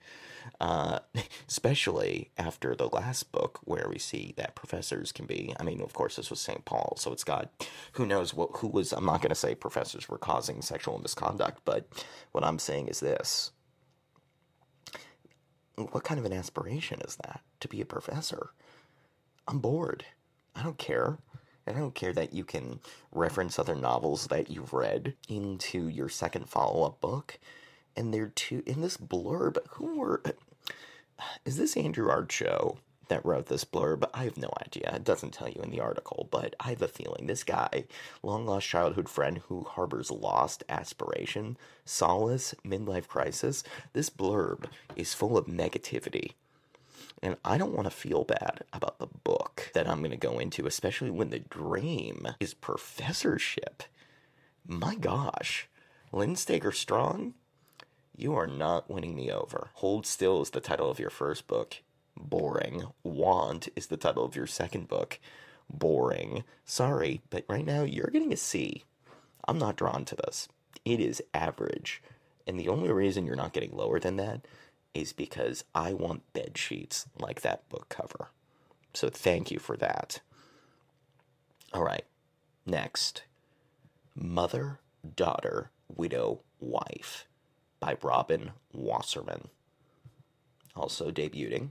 Uh, 0.60 1.00
especially 1.48 2.30
after 2.38 2.74
the 2.74 2.88
last 2.88 3.32
book, 3.32 3.60
where 3.64 3.88
we 3.88 3.98
see 3.98 4.34
that 4.36 4.54
professors 4.54 5.10
can 5.12 5.26
be. 5.26 5.54
I 5.58 5.64
mean, 5.64 5.80
of 5.80 5.92
course, 5.92 6.16
this 6.16 6.30
was 6.30 6.40
St. 6.40 6.64
Paul, 6.64 6.94
so 6.98 7.12
it's 7.12 7.24
got 7.24 7.50
who 7.92 8.06
knows 8.06 8.34
what 8.34 8.50
who 8.58 8.68
was. 8.68 8.92
I'm 8.92 9.06
not 9.06 9.22
going 9.22 9.30
to 9.30 9.34
say 9.34 9.54
professors 9.54 10.08
were 10.08 10.18
causing 10.18 10.62
sexual 10.62 10.98
misconduct, 10.98 11.62
but 11.64 11.88
what 12.32 12.44
I'm 12.44 12.58
saying 12.58 12.88
is 12.88 13.00
this: 13.00 13.50
what 15.76 16.04
kind 16.04 16.20
of 16.20 16.26
an 16.26 16.32
aspiration 16.32 17.00
is 17.00 17.16
that 17.24 17.40
to 17.60 17.68
be 17.68 17.80
a 17.80 17.86
professor? 17.86 18.50
I'm 19.48 19.58
bored. 19.58 20.04
I 20.54 20.62
don't 20.62 20.78
care. 20.78 21.18
I 21.66 21.72
don't 21.72 21.94
care 21.94 22.12
that 22.12 22.34
you 22.34 22.44
can 22.44 22.80
reference 23.12 23.58
other 23.58 23.74
novels 23.74 24.26
that 24.26 24.50
you've 24.50 24.72
read 24.72 25.14
into 25.28 25.88
your 25.88 26.08
second 26.08 26.48
follow 26.48 26.86
up 26.86 27.00
book. 27.00 27.38
And 27.96 28.12
they're 28.12 28.32
two 28.34 28.62
in 28.66 28.80
this 28.80 28.96
blurb. 28.96 29.58
Who 29.70 29.98
were. 29.98 30.22
Is 31.44 31.56
this 31.56 31.76
Andrew 31.76 32.10
R. 32.10 32.24
Chow 32.26 32.78
that 33.08 33.24
wrote 33.24 33.46
this 33.46 33.64
blurb? 33.64 34.08
I 34.12 34.24
have 34.24 34.36
no 34.36 34.50
idea. 34.60 34.92
It 34.94 35.04
doesn't 35.04 35.32
tell 35.32 35.48
you 35.48 35.62
in 35.62 35.70
the 35.70 35.80
article, 35.80 36.28
but 36.30 36.54
I 36.60 36.70
have 36.70 36.82
a 36.82 36.88
feeling 36.88 37.26
this 37.26 37.44
guy, 37.44 37.84
long 38.22 38.46
lost 38.46 38.66
childhood 38.66 39.08
friend 39.08 39.38
who 39.48 39.64
harbors 39.64 40.10
lost 40.10 40.64
aspiration, 40.68 41.56
solace, 41.84 42.54
midlife 42.66 43.06
crisis, 43.06 43.62
this 43.92 44.10
blurb 44.10 44.64
is 44.96 45.14
full 45.14 45.38
of 45.38 45.46
negativity 45.46 46.32
and 47.24 47.36
I 47.42 47.56
don't 47.56 47.72
want 47.72 47.86
to 47.86 47.90
feel 47.90 48.22
bad 48.22 48.64
about 48.70 48.98
the 48.98 49.06
book 49.06 49.70
that 49.72 49.88
I'm 49.88 50.00
going 50.00 50.10
to 50.10 50.16
go 50.18 50.38
into, 50.38 50.66
especially 50.66 51.10
when 51.10 51.30
the 51.30 51.38
dream 51.38 52.28
is 52.38 52.52
professorship. 52.52 53.82
My 54.68 54.94
gosh, 54.94 55.66
Lynn 56.12 56.36
Steger 56.36 56.70
Strong, 56.70 57.32
you 58.14 58.36
are 58.36 58.46
not 58.46 58.90
winning 58.90 59.16
me 59.16 59.32
over. 59.32 59.70
Hold 59.76 60.06
Still 60.06 60.42
is 60.42 60.50
the 60.50 60.60
title 60.60 60.90
of 60.90 60.98
your 60.98 61.08
first 61.08 61.46
book. 61.46 61.76
Boring. 62.14 62.88
Want 63.02 63.70
is 63.74 63.86
the 63.86 63.96
title 63.96 64.26
of 64.26 64.36
your 64.36 64.46
second 64.46 64.86
book. 64.86 65.18
Boring. 65.70 66.44
Sorry, 66.66 67.22
but 67.30 67.46
right 67.48 67.64
now 67.64 67.84
you're 67.84 68.10
getting 68.12 68.34
a 68.34 68.36
C. 68.36 68.84
I'm 69.48 69.58
not 69.58 69.76
drawn 69.76 70.04
to 70.04 70.14
this. 70.14 70.46
It 70.84 71.00
is 71.00 71.22
average. 71.32 72.02
And 72.46 72.60
the 72.60 72.68
only 72.68 72.92
reason 72.92 73.24
you're 73.24 73.34
not 73.34 73.54
getting 73.54 73.74
lower 73.74 73.98
than 73.98 74.16
that 74.16 74.46
is 74.94 75.12
because 75.12 75.64
I 75.74 75.92
want 75.92 76.32
bed 76.32 76.56
sheets 76.56 77.06
like 77.18 77.42
that 77.42 77.68
book 77.68 77.88
cover. 77.88 78.30
So 78.94 79.08
thank 79.08 79.50
you 79.50 79.58
for 79.58 79.76
that. 79.76 80.20
All 81.72 81.82
right, 81.82 82.04
next 82.64 83.24
Mother, 84.14 84.78
Daughter, 85.16 85.70
Widow, 85.88 86.40
Wife 86.60 87.26
by 87.80 87.96
Robin 88.02 88.52
Wasserman. 88.72 89.48
Also 90.76 91.10
debuting 91.10 91.70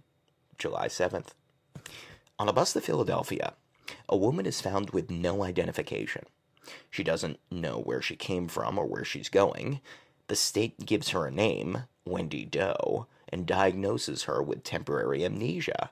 July 0.58 0.88
7th. 0.88 1.30
On 2.38 2.50
a 2.50 2.54
bus 2.54 2.74
to 2.74 2.82
Philadelphia, 2.82 3.54
a 4.10 4.18
woman 4.18 4.46
is 4.46 4.62
found 4.62 4.90
with 4.92 5.10
no 5.10 5.44
identification. 5.44 6.26
She 6.90 7.04
doesn't 7.04 7.40
know 7.50 7.80
where 7.80 8.02
she 8.02 8.16
came 8.16 8.48
from 8.48 8.78
or 8.78 8.86
where 8.86 9.06
she's 9.06 9.30
going. 9.30 9.82
The 10.28 10.36
state 10.36 10.86
gives 10.86 11.10
her 11.10 11.26
a 11.26 11.32
name, 11.32 11.84
Wendy 12.06 12.46
Doe, 12.46 13.08
and 13.30 13.46
diagnoses 13.46 14.24
her 14.24 14.42
with 14.42 14.64
temporary 14.64 15.26
amnesia. 15.26 15.92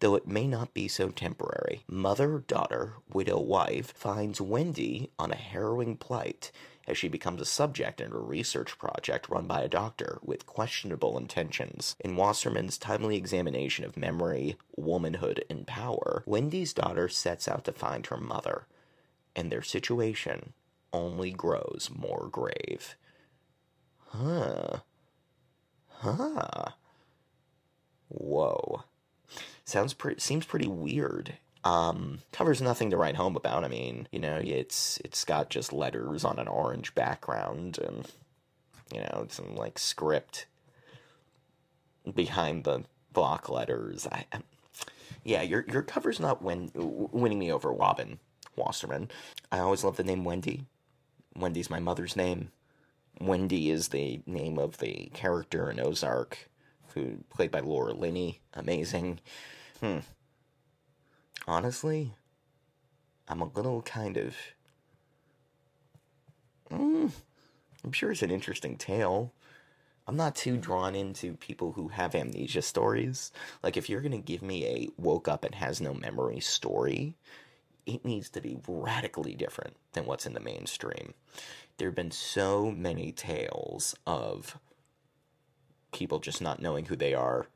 Though 0.00 0.14
it 0.14 0.26
may 0.26 0.46
not 0.46 0.74
be 0.74 0.88
so 0.88 1.10
temporary, 1.10 1.84
mother, 1.86 2.40
daughter, 2.46 2.94
widow, 3.12 3.40
wife 3.40 3.92
finds 3.96 4.40
Wendy 4.40 5.10
on 5.18 5.30
a 5.30 5.36
harrowing 5.36 5.96
plight 5.96 6.50
as 6.88 6.98
she 6.98 7.08
becomes 7.08 7.40
a 7.40 7.44
subject 7.44 8.00
in 8.00 8.12
a 8.12 8.18
research 8.18 8.78
project 8.78 9.28
run 9.28 9.46
by 9.46 9.62
a 9.62 9.68
doctor 9.68 10.18
with 10.22 10.46
questionable 10.46 11.16
intentions. 11.16 11.94
In 12.00 12.16
Wasserman's 12.16 12.78
timely 12.78 13.16
examination 13.16 13.84
of 13.84 13.96
memory, 13.96 14.56
womanhood, 14.76 15.44
and 15.48 15.66
power, 15.66 16.24
Wendy's 16.26 16.72
daughter 16.72 17.08
sets 17.08 17.46
out 17.46 17.64
to 17.64 17.72
find 17.72 18.06
her 18.06 18.16
mother, 18.16 18.66
and 19.36 19.50
their 19.50 19.62
situation 19.62 20.52
only 20.92 21.30
grows 21.30 21.90
more 21.94 22.28
grave. 22.30 22.96
Huh. 24.12 24.78
Huh. 25.88 26.64
Whoa. 28.08 28.82
Sounds 29.64 29.94
pretty 29.94 30.20
seems 30.20 30.44
pretty 30.44 30.68
weird. 30.68 31.34
Um, 31.64 32.18
covers 32.32 32.60
nothing 32.60 32.90
to 32.90 32.96
write 32.96 33.16
home 33.16 33.36
about. 33.36 33.64
I 33.64 33.68
mean, 33.68 34.08
you 34.12 34.18
know, 34.18 34.38
it's 34.42 34.98
it's 35.04 35.24
got 35.24 35.48
just 35.48 35.72
letters 35.72 36.24
on 36.24 36.38
an 36.38 36.48
orange 36.48 36.94
background 36.94 37.78
and 37.78 38.06
you 38.92 39.00
know, 39.00 39.26
some 39.30 39.56
like 39.56 39.78
script 39.78 40.46
behind 42.14 42.64
the 42.64 42.84
block 43.12 43.48
letters. 43.48 44.06
I, 44.10 44.26
I 44.32 44.40
yeah, 45.24 45.40
your 45.42 45.64
your 45.70 45.82
cover's 45.82 46.20
not 46.20 46.42
win, 46.42 46.70
winning 46.74 47.38
me 47.38 47.50
over, 47.50 47.72
Robin 47.72 48.18
Wasserman. 48.56 49.10
I 49.50 49.60
always 49.60 49.84
love 49.84 49.96
the 49.96 50.04
name 50.04 50.24
Wendy. 50.24 50.66
Wendy's 51.34 51.70
my 51.70 51.80
mother's 51.80 52.16
name. 52.16 52.50
Wendy 53.20 53.70
is 53.70 53.88
the 53.88 54.22
name 54.26 54.58
of 54.58 54.78
the 54.78 55.10
character 55.14 55.70
in 55.70 55.80
Ozark, 55.80 56.50
who 56.94 57.18
played 57.30 57.50
by 57.50 57.60
Laura 57.60 57.92
Linney. 57.92 58.40
Amazing. 58.54 59.20
Hmm. 59.80 59.98
Honestly, 61.46 62.12
I'm 63.28 63.40
a 63.40 63.50
little 63.54 63.82
kind 63.82 64.16
of. 64.16 64.36
Mm, 66.70 67.10
I'm 67.84 67.92
sure 67.92 68.12
it's 68.12 68.22
an 68.22 68.30
interesting 68.30 68.76
tale. 68.76 69.32
I'm 70.06 70.16
not 70.16 70.34
too 70.34 70.56
drawn 70.56 70.94
into 70.94 71.34
people 71.34 71.72
who 71.72 71.88
have 71.88 72.14
amnesia 72.14 72.62
stories. 72.62 73.30
Like, 73.62 73.76
if 73.76 73.88
you're 73.88 74.00
gonna 74.00 74.18
give 74.18 74.42
me 74.42 74.66
a 74.66 74.88
woke 74.96 75.28
up 75.28 75.44
and 75.44 75.54
has 75.54 75.80
no 75.80 75.94
memory 75.94 76.40
story, 76.40 77.14
it 77.86 78.04
needs 78.04 78.30
to 78.30 78.40
be 78.40 78.58
radically 78.66 79.34
different 79.34 79.76
than 79.92 80.06
what's 80.06 80.26
in 80.26 80.34
the 80.34 80.40
mainstream 80.40 81.14
there 81.78 81.88
have 81.88 81.96
been 81.96 82.10
so 82.10 82.70
many 82.70 83.12
tales 83.12 83.94
of 84.06 84.58
people 85.92 86.18
just 86.18 86.40
not 86.40 86.60
knowing 86.62 86.86
who 86.86 86.96
they 86.96 87.14
are, 87.14 87.46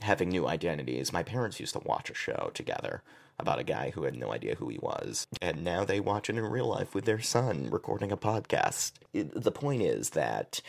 having 0.00 0.28
new 0.28 0.46
identities. 0.46 1.12
My 1.12 1.22
parents 1.22 1.60
used 1.60 1.72
to 1.74 1.80
watch 1.80 2.10
a 2.10 2.14
show 2.14 2.50
together 2.54 3.02
about 3.38 3.58
a 3.58 3.64
guy 3.64 3.90
who 3.90 4.04
had 4.04 4.14
no 4.16 4.32
idea 4.32 4.54
who 4.54 4.68
he 4.68 4.78
was, 4.78 5.26
and 5.42 5.62
now 5.62 5.84
they 5.84 6.00
watch 6.00 6.30
it 6.30 6.36
in 6.36 6.44
real 6.44 6.68
life 6.68 6.94
with 6.94 7.04
their 7.04 7.20
son 7.20 7.68
recording 7.70 8.10
a 8.10 8.16
podcast. 8.16 8.92
It, 9.12 9.42
the 9.42 9.52
point 9.52 9.82
is 9.82 10.10
that 10.10 10.60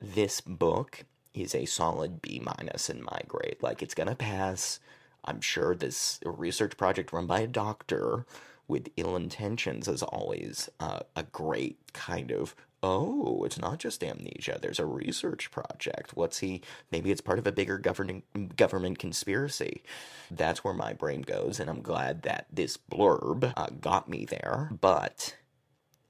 this 0.00 0.40
book 0.40 1.04
is 1.34 1.54
a 1.54 1.66
solid 1.66 2.20
B 2.20 2.42
minus 2.42 2.90
in 2.90 3.02
my 3.02 3.20
grade. 3.28 3.58
Like 3.60 3.82
it's 3.82 3.94
gonna 3.94 4.16
pass. 4.16 4.80
I'm 5.24 5.40
sure 5.40 5.74
this 5.74 6.20
research 6.24 6.76
project 6.76 7.12
run 7.12 7.26
by 7.26 7.40
a 7.40 7.46
doctor 7.46 8.26
with 8.68 8.88
ill 8.96 9.16
intentions 9.16 9.88
is 9.88 10.02
always 10.02 10.68
uh, 10.80 11.00
a 11.16 11.24
great 11.24 11.78
kind 11.92 12.30
of 12.30 12.54
oh, 12.82 13.44
it's 13.44 13.58
not 13.58 13.78
just 13.78 14.02
amnesia. 14.02 14.58
There's 14.60 14.80
a 14.80 14.86
research 14.86 15.50
project. 15.50 16.16
What's 16.16 16.38
he? 16.38 16.62
Maybe 16.90 17.10
it's 17.10 17.20
part 17.20 17.38
of 17.38 17.46
a 17.46 17.52
bigger 17.52 17.78
governing 17.78 18.22
government 18.56 18.98
conspiracy. 18.98 19.82
That's 20.30 20.64
where 20.64 20.74
my 20.74 20.92
brain 20.92 21.22
goes, 21.22 21.60
and 21.60 21.70
I'm 21.70 21.82
glad 21.82 22.22
that 22.22 22.46
this 22.52 22.76
blurb 22.76 23.52
uh, 23.56 23.68
got 23.80 24.08
me 24.08 24.24
there. 24.24 24.70
But 24.80 25.36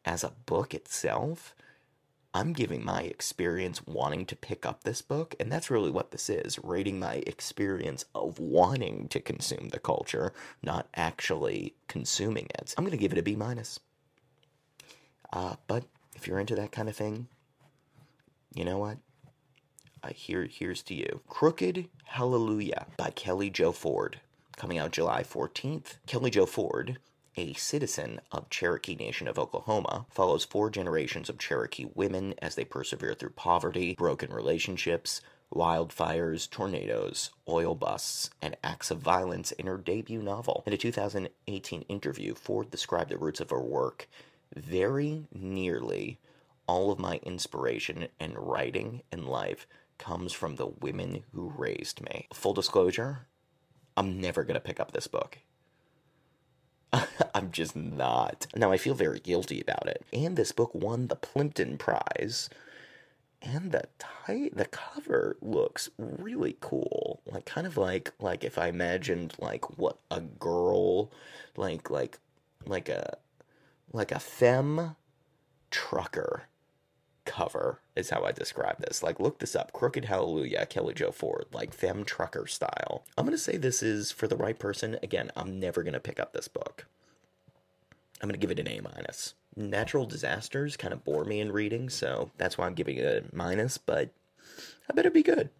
as 0.04 0.24
a 0.24 0.32
book 0.46 0.74
itself, 0.74 1.54
I'm 2.34 2.54
giving 2.54 2.82
my 2.82 3.02
experience 3.02 3.86
wanting 3.86 4.24
to 4.26 4.36
pick 4.36 4.64
up 4.64 4.84
this 4.84 5.02
book, 5.02 5.34
and 5.38 5.52
that's 5.52 5.70
really 5.70 5.90
what 5.90 6.12
this 6.12 6.30
is 6.30 6.58
rating 6.62 6.98
my 6.98 7.16
experience 7.26 8.06
of 8.14 8.38
wanting 8.38 9.08
to 9.08 9.20
consume 9.20 9.68
the 9.68 9.78
culture, 9.78 10.32
not 10.62 10.88
actually 10.94 11.74
consuming 11.88 12.46
it. 12.58 12.74
I'm 12.76 12.84
going 12.84 12.92
to 12.92 12.96
give 12.96 13.12
it 13.12 13.18
a 13.18 13.22
B 13.22 13.36
minus. 13.36 13.80
Uh, 15.30 15.56
but 15.66 15.84
if 16.14 16.26
you're 16.26 16.38
into 16.38 16.54
that 16.54 16.72
kind 16.72 16.88
of 16.88 16.96
thing, 16.96 17.28
you 18.54 18.64
know 18.64 18.78
what? 18.78 18.96
Uh, 20.02 20.08
here, 20.14 20.48
here's 20.50 20.82
to 20.84 20.94
you. 20.94 21.20
Crooked 21.28 21.88
Hallelujah 22.04 22.86
by 22.96 23.10
Kelli 23.10 23.52
Jo 23.52 23.72
Ford, 23.72 24.20
coming 24.56 24.78
out 24.78 24.90
July 24.92 25.22
14th. 25.22 25.96
Kelli 26.06 26.30
Jo 26.30 26.46
Ford 26.46 26.98
a 27.36 27.54
citizen 27.54 28.20
of 28.30 28.50
Cherokee 28.50 28.94
Nation 28.94 29.28
of 29.28 29.38
Oklahoma, 29.38 30.06
follows 30.10 30.44
four 30.44 30.70
generations 30.70 31.28
of 31.28 31.38
Cherokee 31.38 31.86
women 31.94 32.34
as 32.40 32.54
they 32.54 32.64
persevere 32.64 33.14
through 33.14 33.30
poverty, 33.30 33.94
broken 33.94 34.32
relationships, 34.32 35.20
wildfires, 35.54 36.48
tornadoes, 36.48 37.30
oil 37.48 37.74
busts, 37.74 38.30
and 38.40 38.56
acts 38.62 38.90
of 38.90 38.98
violence 38.98 39.52
in 39.52 39.66
her 39.66 39.76
debut 39.76 40.22
novel. 40.22 40.62
In 40.66 40.72
a 40.72 40.78
2018 40.78 41.82
interview, 41.82 42.34
Ford 42.34 42.70
described 42.70 43.10
the 43.10 43.18
roots 43.18 43.40
of 43.40 43.50
her 43.50 43.60
work 43.60 44.08
very 44.54 45.26
nearly 45.32 46.18
all 46.66 46.90
of 46.90 46.98
my 46.98 47.16
inspiration 47.22 48.08
in 48.20 48.34
writing 48.34 49.02
and 49.10 49.26
life 49.26 49.66
comes 49.98 50.32
from 50.32 50.56
the 50.56 50.66
women 50.66 51.22
who 51.32 51.52
raised 51.56 52.00
me. 52.00 52.28
Full 52.32 52.54
disclosure, 52.54 53.26
I'm 53.96 54.20
never 54.20 54.42
going 54.42 54.54
to 54.54 54.60
pick 54.60 54.80
up 54.80 54.92
this 54.92 55.06
book. 55.06 55.38
I'm 57.34 57.50
just 57.50 57.74
not. 57.74 58.46
Now, 58.54 58.72
I 58.72 58.76
feel 58.76 58.94
very 58.94 59.20
guilty 59.20 59.60
about 59.60 59.86
it. 59.86 60.04
And 60.12 60.36
this 60.36 60.52
book 60.52 60.74
won 60.74 61.06
the 61.08 61.16
Plimpton 61.16 61.78
Prize 61.78 62.50
and 63.40 63.72
the 63.72 63.84
ti- 63.98 64.50
the 64.50 64.66
cover 64.66 65.36
looks 65.40 65.90
really 65.98 66.56
cool. 66.60 67.20
Like 67.26 67.44
kind 67.44 67.66
of 67.66 67.76
like 67.76 68.12
like 68.20 68.44
if 68.44 68.56
I 68.56 68.68
imagined 68.68 69.34
like 69.38 69.78
what 69.78 69.98
a 70.10 70.20
girl 70.20 71.10
like 71.56 71.90
like 71.90 72.18
like 72.66 72.88
a 72.88 73.16
like 73.92 74.12
a 74.12 74.20
femme 74.20 74.96
trucker 75.70 76.44
cover 77.24 77.80
is 77.94 78.10
how 78.10 78.24
I 78.24 78.32
describe 78.32 78.78
this. 78.78 79.02
Like, 79.02 79.20
look 79.20 79.38
this 79.38 79.54
up. 79.54 79.72
Crooked 79.72 80.06
Hallelujah, 80.06 80.66
Kelli 80.68 80.94
Jo 80.94 81.10
Ford, 81.10 81.46
like 81.52 81.72
femme 81.72 82.04
trucker 82.04 82.46
style. 82.46 83.04
I'm 83.16 83.24
gonna 83.24 83.38
say 83.38 83.56
this 83.56 83.82
is 83.82 84.10
for 84.12 84.26
the 84.26 84.36
right 84.36 84.58
person. 84.58 84.98
Again, 85.02 85.30
I'm 85.36 85.58
never 85.60 85.82
gonna 85.82 86.00
pick 86.00 86.18
up 86.20 86.32
this 86.32 86.48
book. 86.48 86.86
I'm 88.22 88.28
gonna 88.28 88.38
give 88.38 88.50
it 88.50 88.58
an 88.58 88.68
A 88.68 88.80
minus. 88.80 89.34
Natural 89.56 90.06
disasters 90.06 90.76
kind 90.76 90.94
of 90.94 91.04
bore 91.04 91.24
me 91.24 91.40
in 91.40 91.52
reading, 91.52 91.90
so 91.90 92.30
that's 92.38 92.56
why 92.56 92.66
I'm 92.66 92.74
giving 92.74 92.96
it 92.96 93.04
a 93.04 93.36
minus. 93.36 93.78
But 93.78 94.10
I 94.88 94.94
bet 94.94 95.00
it'd 95.00 95.12
be 95.12 95.22
good. 95.22 95.50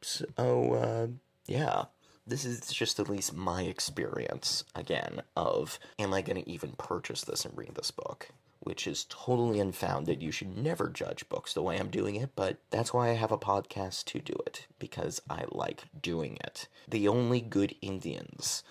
So 0.00 0.26
uh, 0.36 1.06
yeah, 1.46 1.84
this 2.26 2.44
is 2.44 2.60
just 2.72 2.98
at 2.98 3.08
least 3.08 3.34
my 3.34 3.62
experience 3.62 4.64
again 4.74 5.22
of 5.36 5.78
am 5.98 6.14
I 6.14 6.22
gonna 6.22 6.44
even 6.46 6.72
purchase 6.72 7.22
this 7.22 7.44
and 7.44 7.56
read 7.56 7.74
this 7.74 7.90
book? 7.90 8.30
which 8.60 8.86
is 8.86 9.06
totally 9.08 9.60
unfounded. 9.60 10.22
You 10.22 10.32
should 10.32 10.56
never 10.58 10.88
judge 10.88 11.28
books 11.28 11.54
the 11.54 11.62
way 11.62 11.78
I'm 11.78 11.90
doing 11.90 12.16
it, 12.16 12.30
but 12.34 12.58
that's 12.70 12.92
why 12.92 13.10
I 13.10 13.14
have 13.14 13.32
a 13.32 13.38
podcast 13.38 14.04
to 14.06 14.18
do 14.18 14.34
it, 14.46 14.66
because 14.78 15.22
I 15.30 15.44
like 15.50 15.84
doing 16.00 16.36
it. 16.44 16.68
The 16.88 17.08
Only 17.08 17.40
Good 17.40 17.74
Indians 17.80 18.62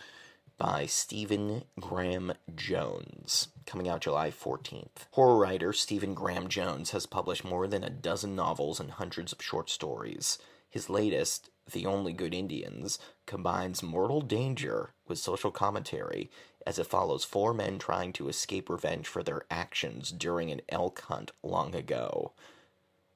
by 0.58 0.88
Stephen 0.88 1.64
Graham 1.80 2.34
Jones, 2.56 3.50
coming 3.68 3.88
out 3.88 4.02
July 4.02 4.32
14th. 4.32 5.06
Horror 5.12 5.38
writer 5.38 5.72
Stephen 5.72 6.16
Graham 6.16 6.48
Jones 6.48 6.92
has 6.92 7.06
published 7.06 7.46
more 7.46 7.68
than 7.68 7.84
a 7.84 7.92
dozen 7.92 8.36
novels 8.36 8.80
and 8.80 8.92
hundreds 8.92 9.32
of 9.32 9.42
short 9.42 9.70
stories. 9.70 10.40
His 10.68 10.90
latest, 10.90 11.52
The 11.72 11.86
Only 11.86 12.12
Good 12.12 12.34
Indians, 12.34 12.98
combines 13.28 13.84
mortal 13.84 14.22
danger 14.22 14.94
with 15.08 15.20
social 15.20 15.52
commentary 15.52 16.32
as 16.66 16.80
it 16.80 16.88
follows 16.88 17.24
four 17.24 17.54
men 17.54 17.78
trying 17.78 18.12
to 18.14 18.28
escape 18.28 18.70
revenge 18.70 19.08
for 19.08 19.22
their 19.22 19.44
actions 19.52 20.12
during 20.12 20.52
an 20.52 20.62
elk 20.70 21.02
hunt 21.02 21.32
long 21.44 21.76
ago. 21.76 22.34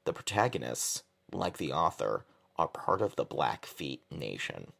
The 0.06 0.14
protagonists, 0.14 1.04
like 1.32 1.58
the 1.58 1.74
author, 1.74 2.26
are 2.58 2.68
part 2.68 3.02
of 3.02 3.16
the 3.16 3.26
Blackfeet 3.26 4.02
Nation. 4.12 4.74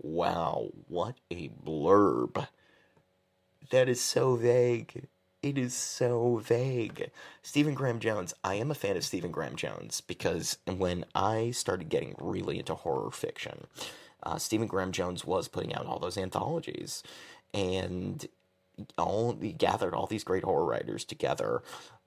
Wow, 0.00 0.68
what 0.88 1.16
a 1.30 1.48
blurb! 1.48 2.46
That 3.70 3.88
is 3.88 4.00
so 4.00 4.36
vague. 4.36 5.08
It 5.42 5.58
is 5.58 5.74
so 5.74 6.36
vague. 6.36 7.10
Stephen 7.42 7.74
Graham 7.74 8.00
Jones, 8.00 8.32
I 8.42 8.54
am 8.54 8.70
a 8.70 8.74
fan 8.74 8.96
of 8.96 9.04
Stephen 9.04 9.30
Graham 9.30 9.56
Jones 9.56 10.00
because 10.00 10.58
when 10.66 11.04
I 11.14 11.50
started 11.50 11.88
getting 11.90 12.14
really 12.18 12.58
into 12.58 12.74
horror 12.74 13.10
fiction, 13.10 13.66
uh, 14.22 14.38
Stephen 14.38 14.66
Graham 14.66 14.90
Jones 14.92 15.24
was 15.24 15.48
putting 15.48 15.74
out 15.74 15.86
all 15.86 15.98
those 15.98 16.16
anthologies 16.16 17.02
and 17.52 18.26
all 18.98 19.36
he 19.40 19.52
gathered 19.52 19.94
all 19.94 20.06
these 20.06 20.24
great 20.24 20.44
horror 20.44 20.64
writers 20.64 21.04
together. 21.04 21.62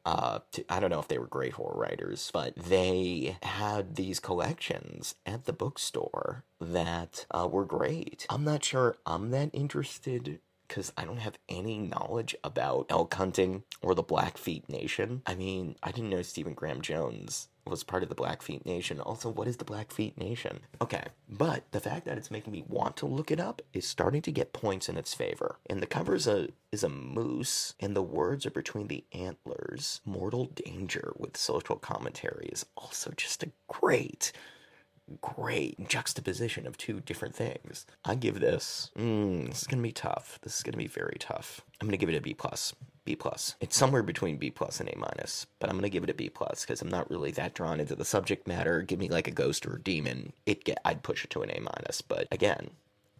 Uh, 0.07 0.39
to, 0.53 0.63
I 0.69 0.79
don't 0.79 0.89
know 0.89 1.01
if 1.01 1.09
they 1.09 1.17
were 1.17 1.27
great 1.27 1.51
horror 1.51 1.77
writers, 1.77 2.31
but 2.33 2.55
they 2.55 3.37
had 3.43 3.97
these 3.97 4.21
collections 4.21 5.15
at 5.25 5.43
the 5.43 5.51
bookstore 5.51 6.45
that 6.61 7.25
uh, 7.29 7.45
were 7.51 7.65
great. 7.65 8.25
I'm 8.29 8.45
not 8.45 8.63
sure 8.63 8.95
I'm 9.05 9.31
that 9.31 9.49
interested 9.51 10.39
because 10.67 10.91
I 10.97 11.05
don't 11.05 11.17
have 11.17 11.37
any 11.49 11.77
knowledge 11.77 12.35
about 12.43 12.87
elk 12.89 13.13
hunting 13.13 13.63
or 13.81 13.95
the 13.95 14.03
Blackfeet 14.03 14.69
Nation. 14.69 15.21
I 15.25 15.35
mean, 15.35 15.75
I 15.83 15.91
didn't 15.91 16.09
know 16.09 16.21
Stephen 16.21 16.53
Graham 16.53 16.81
Jones 16.81 17.47
was 17.69 17.83
part 17.83 18.03
of 18.03 18.09
the 18.09 18.15
Blackfeet 18.15 18.65
Nation. 18.65 18.99
Also, 18.99 19.29
what 19.29 19.47
is 19.47 19.57
the 19.57 19.65
Blackfeet 19.65 20.17
Nation? 20.17 20.61
Okay, 20.81 21.03
but 21.29 21.63
the 21.71 21.79
fact 21.79 22.05
that 22.05 22.17
it's 22.17 22.31
making 22.31 22.53
me 22.53 22.63
want 22.67 22.97
to 22.97 23.05
look 23.05 23.31
it 23.31 23.39
up 23.39 23.61
is 23.73 23.87
starting 23.87 24.21
to 24.23 24.31
get 24.31 24.53
points 24.53 24.89
in 24.89 24.97
its 24.97 25.13
favor. 25.13 25.57
And 25.69 25.81
the 25.81 25.87
cover 25.87 26.15
is 26.15 26.27
a 26.27 26.49
is 26.71 26.83
a 26.83 26.89
moose, 26.89 27.73
and 27.79 27.95
the 27.95 28.01
words 28.01 28.45
are 28.45 28.51
between 28.51 28.87
the 28.87 29.03
antlers. 29.11 30.01
Mortal 30.05 30.45
danger 30.45 31.13
with 31.17 31.37
social 31.37 31.77
commentary 31.77 32.49
is 32.51 32.65
also 32.75 33.11
just 33.15 33.43
a 33.43 33.51
great 33.67 34.31
great 35.21 35.87
juxtaposition 35.87 36.67
of 36.67 36.77
two 36.77 36.99
different 37.01 37.35
things. 37.35 37.85
I 38.03 38.15
give 38.15 38.39
this. 38.39 38.91
Mm, 38.97 39.49
this 39.49 39.61
is 39.61 39.67
gonna 39.67 39.81
be 39.81 39.91
tough. 39.91 40.39
This 40.41 40.57
is 40.57 40.63
gonna 40.63 40.77
be 40.77 40.87
very 40.87 41.17
tough. 41.19 41.61
I'm 41.79 41.87
gonna 41.87 41.97
give 41.97 42.09
it 42.09 42.15
a 42.15 42.21
B 42.21 42.33
plus. 42.33 42.73
B 43.05 43.15
plus. 43.15 43.55
It's 43.61 43.77
somewhere 43.77 44.03
between 44.03 44.37
B 44.37 44.51
plus 44.51 44.79
and 44.79 44.89
A 44.89 44.97
minus, 44.97 45.47
but 45.59 45.69
I'm 45.69 45.77
gonna 45.77 45.89
give 45.89 46.03
it 46.03 46.09
a 46.09 46.13
B 46.13 46.29
plus 46.29 46.61
because 46.61 46.81
I'm 46.81 46.89
not 46.89 47.09
really 47.09 47.31
that 47.31 47.53
drawn 47.53 47.79
into 47.79 47.95
the 47.95 48.05
subject 48.05 48.47
matter. 48.47 48.81
Give 48.81 48.99
me 48.99 49.07
like 49.07 49.27
a 49.27 49.31
ghost 49.31 49.65
or 49.65 49.77
a 49.77 49.81
demon, 49.81 50.33
it 50.45 50.65
get 50.65 50.79
I'd 50.83 51.03
push 51.03 51.23
it 51.23 51.29
to 51.31 51.41
an 51.41 51.51
A 51.51 51.59
minus. 51.59 52.01
But 52.01 52.27
again, 52.31 52.71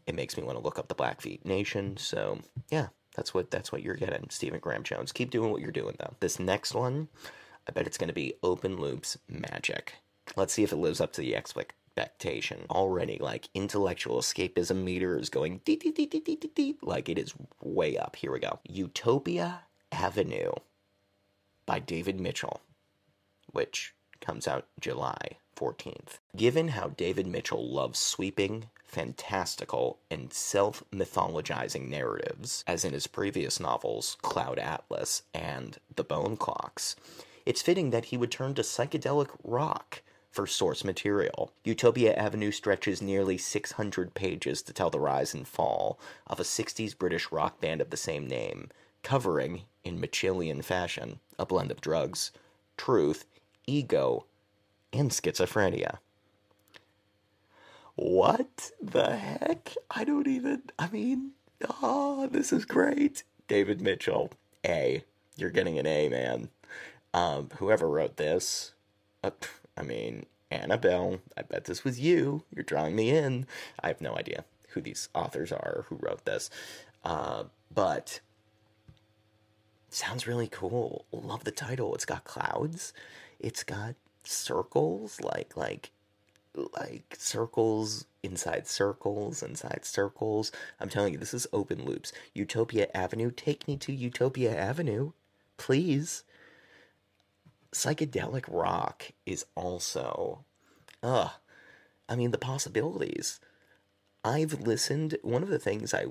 it 0.06 0.16
makes 0.16 0.38
me 0.38 0.44
want 0.44 0.58
to 0.58 0.64
look 0.64 0.78
up 0.78 0.90
the 0.90 0.96
Blackfeet 0.96 1.46
Nation. 1.46 1.96
So 1.98 2.40
yeah, 2.70 2.88
that's 3.16 3.34
what 3.34 3.50
that's 3.50 3.72
what 3.72 3.82
you're 3.82 3.96
getting, 3.96 4.30
Stephen 4.30 4.60
Graham 4.60 4.84
Jones. 4.84 5.12
Keep 5.14 5.32
doing 5.32 5.52
what 5.52 5.62
you're 5.62 5.72
doing 5.72 5.96
though. 6.00 6.16
This 6.20 6.38
next 6.40 6.74
one, 6.76 7.08
I 7.68 7.72
bet 7.72 7.88
it's 7.88 7.98
gonna 7.98 8.14
be 8.14 8.34
Open 8.44 8.78
Loops 8.78 9.18
Magic. 9.30 9.96
Let's 10.36 10.54
see 10.54 10.64
if 10.64 10.74
it 10.74 10.78
lives 10.78 11.00
up 11.00 11.14
to 11.14 11.22
the 11.22 11.36
expectation. 11.98 12.66
Already, 12.70 13.18
like 13.20 13.50
intellectual 13.54 14.20
escapism 14.20 14.84
meter 14.84 15.18
is 15.18 15.30
going 15.30 15.62
dee 15.66 15.76
dee 15.76 15.92
dee. 15.92 16.76
Like 16.82 17.10
it 17.10 17.18
is 17.18 17.34
way 17.62 17.98
up. 17.98 18.16
Here 18.16 18.32
we 18.32 18.40
go. 18.40 18.60
Utopia 18.68 19.62
Avenue 19.92 20.52
by 21.66 21.80
David 21.80 22.20
Mitchell, 22.20 22.62
which 23.52 23.94
comes 24.22 24.48
out 24.48 24.68
July 24.80 25.38
14th. 25.56 26.20
Given 26.36 26.70
how 26.70 26.90
David 26.90 27.26
Mitchell 27.26 27.68
loves 27.68 28.00
sweeping, 28.00 28.70
fantastical, 28.84 30.00
and 30.12 30.32
self 30.32 30.84
mythologizing 30.92 31.90
narratives, 31.90 32.64
as 32.68 32.86
in 32.86 32.94
his 32.94 33.08
previous 33.08 33.60
novels, 33.60 34.18
Cloud 34.22 34.60
Atlas 34.60 35.24
and 35.34 35.78
The 35.96 36.04
Bone 36.04 36.38
Clocks, 36.38 36.96
it's 37.46 37.62
fitting 37.62 37.90
that 37.92 38.06
he 38.06 38.18
would 38.18 38.32
turn 38.32 38.54
to 38.56 38.62
psychedelic 38.62 39.30
rock 39.44 40.02
for 40.38 40.46
source 40.46 40.84
material. 40.84 41.52
Utopia 41.64 42.14
Avenue 42.14 42.52
stretches 42.52 43.02
nearly 43.02 43.40
600 43.40 44.14
pages 44.14 44.62
to 44.62 44.72
tell 44.72 44.92
the 44.92 45.00
rise 45.00 45.34
and 45.34 45.48
fall 45.48 46.00
of 46.28 46.40
a 46.40 46.44
60s 46.44 46.96
British 46.96 47.32
rock 47.32 47.60
band 47.60 47.82
of 47.82 47.90
the 47.90 47.98
same 47.98 48.28
name, 48.28 48.70
covering, 49.02 49.64
in 49.84 50.00
Mitchellian 50.00 50.64
fashion, 50.64 51.20
a 51.40 51.46
blend 51.48 51.72
of 51.72 51.82
drugs, 51.82 52.32
truth, 52.78 53.26
ego, 53.66 54.26
and 54.94 55.10
schizophrenia. 55.10 55.98
What 57.96 58.70
the 58.80 59.16
heck? 59.16 59.74
I 59.90 60.04
don't 60.04 60.28
even. 60.28 60.62
I 60.78 60.88
mean, 60.90 61.32
oh, 61.82 62.28
this 62.28 62.54
is 62.54 62.64
great. 62.64 63.24
David 63.48 63.82
Mitchell, 63.82 64.30
A. 64.64 65.04
You're 65.36 65.50
getting 65.50 65.80
an 65.80 65.88
A, 65.88 66.10
man. 66.10 66.50
Um, 67.12 67.50
whoever 67.58 67.90
wrote 67.90 68.18
this, 68.18 68.74
uh, 69.24 69.32
I 69.78 69.84
mean, 69.84 70.26
Annabel, 70.50 71.20
I 71.38 71.44
bet 71.44 71.66
this 71.66 71.84
was 71.84 72.00
you. 72.00 72.44
You're 72.54 72.64
drawing 72.64 72.96
me 72.96 73.12
in. 73.12 73.46
I 73.80 73.88
have 73.88 74.02
no 74.02 74.16
idea 74.16 74.46
who 74.70 74.82
these 74.82 75.10
authors 75.14 75.52
are, 75.52 75.86
who 75.88 75.98
wrote 76.02 76.26
this. 76.26 76.50
Uh, 77.04 77.44
but 77.74 78.20
sounds 79.90 80.28
really 80.28 80.48
cool. 80.48 81.06
Love 81.12 81.44
the 81.44 81.52
title. 81.52 81.94
It's 81.96 82.06
got 82.06 82.24
clouds. 82.24 82.94
It's 83.40 83.64
got 83.64 83.96
circles, 84.24 85.22
like 85.22 85.56
like 85.56 85.92
like 86.80 87.16
circles 87.18 88.06
inside 88.24 88.68
circles 88.68 89.44
inside 89.44 89.86
circles. 89.86 90.52
I'm 90.80 90.90
telling 90.90 91.14
you, 91.14 91.20
this 91.20 91.34
is 91.34 91.48
open 91.54 91.86
loops. 91.86 92.12
Utopia 92.34 92.88
Avenue, 92.94 93.32
take 93.32 93.68
me 93.68 93.78
to 93.78 93.94
Utopia 93.94 94.56
Avenue, 94.56 95.12
please 95.58 96.24
psychedelic 97.74 98.46
rock 98.48 99.12
is 99.26 99.46
also, 99.56 100.44
uh, 101.04 101.30
I 102.10 102.16
mean, 102.16 102.32
the 102.32 102.38
possibilities. 102.38 103.40
I've 104.24 104.62
listened, 104.62 105.18
one 105.22 105.44
of 105.44 105.50
the 105.50 105.60
things 105.60 105.94
I 105.94 106.06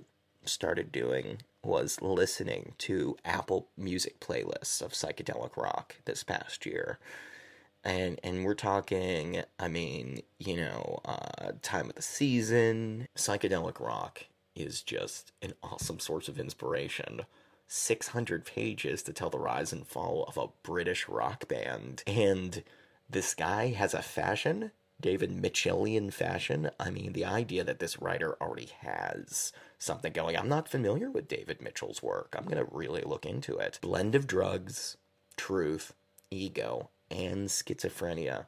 started 0.45 0.93
doing 0.93 1.39
was 1.63 2.01
listening 2.01 2.75
to 2.79 3.17
Apple 3.25 3.69
Music 3.77 4.21
playlists 4.21 4.81
of 4.81 4.93
psychedelic 4.93 5.57
rock 5.57 5.97
this 6.05 6.23
past 6.23 6.65
year. 6.67 6.99
And, 7.85 8.19
and 8.23 8.45
we're 8.45 8.55
talking, 8.55 9.43
I 9.59 9.69
mean, 9.69 10.21
you 10.39 10.57
know, 10.57 11.01
uh, 11.05 11.53
time 11.63 11.89
of 11.89 11.95
the 11.95 12.03
season. 12.03 13.09
Psychedelic 13.17 13.81
rock 13.81 14.25
is 14.55 14.83
just 14.83 15.33
an 15.43 15.55
awesome 15.63 16.01
source 16.01 16.29
of 16.29 16.39
inspiration 16.39 17.23
600 17.69 18.45
pages 18.45 19.03
to 19.03 19.13
tell 19.13 19.31
the 19.31 19.39
rise 19.39 19.73
and 19.73 19.87
fall 19.87 20.25
of 20.25 20.37
a 20.37 20.49
British 20.63 21.09
rock 21.09 21.49
band. 21.49 22.03
And 22.07 22.63
this 23.09 23.35
guy 23.35 23.69
has 23.69 23.95
a 23.95 24.03
fashion, 24.03 24.73
David 25.01 25.31
Mitchellian 25.31 26.13
fashion. 26.13 26.71
I 26.79 26.91
mean, 26.91 27.13
the 27.13 27.25
idea 27.25 27.65
that 27.65 27.79
this 27.79 28.01
writer 28.01 28.37
already 28.41 28.71
has 28.81 29.53
something 29.79 30.13
going. 30.13 30.37
I'm 30.37 30.49
not 30.49 30.69
familiar 30.69 31.11
with 31.11 31.29
David 31.29 31.61
Mitchell's 31.61 32.03
work. 32.03 32.35
I'm 32.37 32.45
going 32.45 32.65
to 32.65 32.71
really 32.73 33.03
look 33.03 33.27
into 33.27 33.59
it. 33.59 33.79
Blend 33.83 34.15
of 34.15 34.27
drugs, 34.27 34.97
truth, 35.37 35.93
ego, 36.31 36.91
and 37.11 37.49
schizophrenia. 37.49 38.47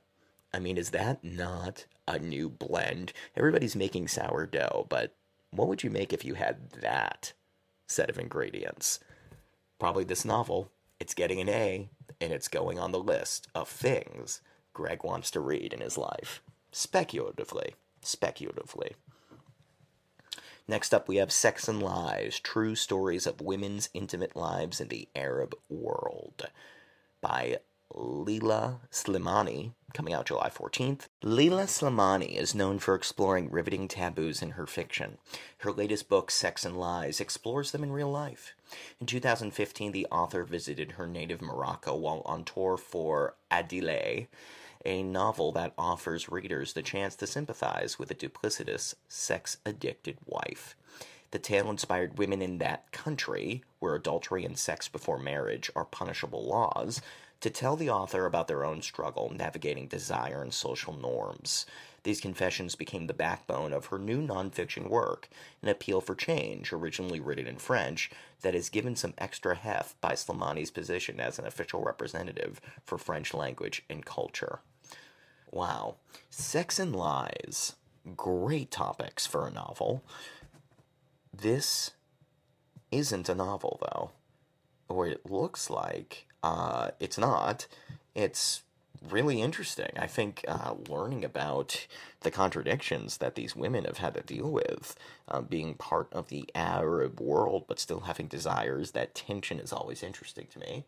I 0.52 0.58
mean, 0.58 0.78
is 0.78 0.90
that 0.90 1.22
not 1.22 1.84
a 2.06 2.18
new 2.18 2.48
blend? 2.48 3.12
Everybody's 3.36 3.76
making 3.76 4.08
sourdough, 4.08 4.86
but 4.88 5.14
what 5.50 5.68
would 5.68 5.84
you 5.84 5.90
make 5.90 6.12
if 6.12 6.24
you 6.24 6.34
had 6.34 6.70
that 6.80 7.32
set 7.86 8.10
of 8.10 8.18
ingredients? 8.18 9.00
Probably 9.78 10.04
this 10.04 10.24
novel. 10.24 10.70
It's 10.98 11.14
getting 11.14 11.40
an 11.40 11.48
A, 11.48 11.88
and 12.20 12.32
it's 12.32 12.48
going 12.48 12.78
on 12.78 12.92
the 12.92 12.98
list 12.98 13.48
of 13.54 13.68
things 13.68 14.40
Greg 14.72 15.02
wants 15.04 15.30
to 15.32 15.40
read 15.40 15.72
in 15.72 15.80
his 15.80 15.98
life. 15.98 16.42
Speculatively. 16.72 17.74
Speculatively. 18.02 18.92
Next 20.68 20.92
up, 20.92 21.08
we 21.08 21.16
have 21.16 21.32
Sex 21.32 21.66
and 21.66 21.82
Lies 21.82 22.38
True 22.38 22.74
Stories 22.74 23.26
of 23.26 23.40
Women's 23.40 23.88
Intimate 23.94 24.36
Lives 24.36 24.80
in 24.80 24.88
the 24.88 25.08
Arab 25.16 25.54
World 25.68 26.50
by 27.20 27.58
Leila 27.94 28.80
Slimani, 28.90 29.72
coming 29.94 30.12
out 30.12 30.26
July 30.26 30.50
14th. 30.50 31.08
Leila 31.22 31.64
Slimani 31.64 32.36
is 32.36 32.54
known 32.54 32.78
for 32.78 32.94
exploring 32.94 33.50
riveting 33.50 33.88
taboos 33.88 34.42
in 34.42 34.50
her 34.50 34.66
fiction. 34.66 35.16
Her 35.58 35.72
latest 35.72 36.08
book, 36.08 36.30
Sex 36.30 36.66
and 36.66 36.76
Lies, 36.76 37.18
explores 37.18 37.70
them 37.70 37.82
in 37.82 37.90
real 37.90 38.10
life. 38.10 38.54
In 39.00 39.06
2015, 39.06 39.92
the 39.92 40.06
author 40.10 40.44
visited 40.44 40.92
her 40.92 41.06
native 41.06 41.40
Morocco 41.40 41.96
while 41.96 42.22
on 42.26 42.44
tour 42.44 42.76
for 42.76 43.36
Adèle, 43.50 44.26
a 44.84 45.02
novel 45.02 45.50
that 45.52 45.72
offers 45.78 46.28
readers 46.28 46.74
the 46.74 46.82
chance 46.82 47.16
to 47.16 47.26
sympathize 47.26 47.98
with 47.98 48.10
a 48.10 48.14
duplicitous, 48.14 48.94
sex 49.08 49.56
addicted 49.64 50.18
wife. 50.26 50.76
The 51.30 51.38
tale 51.38 51.68
inspired 51.68 52.18
women 52.18 52.40
in 52.40 52.58
that 52.58 52.90
country, 52.90 53.62
where 53.80 53.94
adultery 53.94 54.44
and 54.44 54.58
sex 54.58 54.88
before 54.88 55.18
marriage 55.18 55.70
are 55.76 55.84
punishable 55.84 56.46
laws, 56.46 57.02
to 57.40 57.50
tell 57.50 57.76
the 57.76 57.90
author 57.90 58.26
about 58.26 58.48
their 58.48 58.64
own 58.64 58.82
struggle 58.82 59.32
navigating 59.34 59.86
desire 59.86 60.42
and 60.42 60.52
social 60.52 60.92
norms. 60.92 61.66
These 62.02 62.20
confessions 62.20 62.74
became 62.74 63.06
the 63.06 63.14
backbone 63.14 63.72
of 63.72 63.86
her 63.86 63.98
new 63.98 64.20
nonfiction 64.20 64.88
work, 64.88 65.28
an 65.62 65.68
appeal 65.68 66.00
for 66.00 66.14
change, 66.14 66.72
originally 66.72 67.20
written 67.20 67.46
in 67.46 67.58
French, 67.58 68.10
that 68.42 68.54
is 68.54 68.68
given 68.68 68.96
some 68.96 69.14
extra 69.18 69.54
heft 69.54 70.00
by 70.00 70.12
Slimani's 70.12 70.70
position 70.70 71.20
as 71.20 71.38
an 71.38 71.46
official 71.46 71.82
representative 71.82 72.60
for 72.84 72.98
French 72.98 73.34
language 73.34 73.84
and 73.90 74.06
culture. 74.06 74.60
Wow. 75.50 75.96
Sex 76.30 76.78
and 76.78 76.94
lies. 76.94 77.74
Great 78.16 78.70
topics 78.70 79.26
for 79.26 79.46
a 79.46 79.52
novel. 79.52 80.04
This 81.34 81.90
isn't 82.90 83.28
a 83.28 83.34
novel, 83.34 83.78
though. 83.82 84.12
Or 84.88 85.06
it 85.06 85.30
looks 85.30 85.68
like 85.68 86.27
uh, 86.48 86.90
it's 86.98 87.18
not. 87.18 87.66
It's 88.14 88.62
really 89.10 89.42
interesting. 89.42 89.90
I 89.98 90.06
think 90.06 90.44
uh, 90.48 90.74
learning 90.88 91.22
about 91.24 91.86
the 92.22 92.30
contradictions 92.30 93.18
that 93.18 93.34
these 93.34 93.54
women 93.54 93.84
have 93.84 93.98
had 93.98 94.14
to 94.14 94.22
deal 94.22 94.50
with, 94.50 94.96
uh, 95.28 95.42
being 95.42 95.74
part 95.74 96.08
of 96.10 96.28
the 96.28 96.48
Arab 96.54 97.20
world 97.20 97.64
but 97.68 97.78
still 97.78 98.00
having 98.00 98.28
desires, 98.28 98.92
that 98.92 99.14
tension 99.14 99.60
is 99.60 99.72
always 99.74 100.02
interesting 100.02 100.46
to 100.52 100.58
me. 100.58 100.84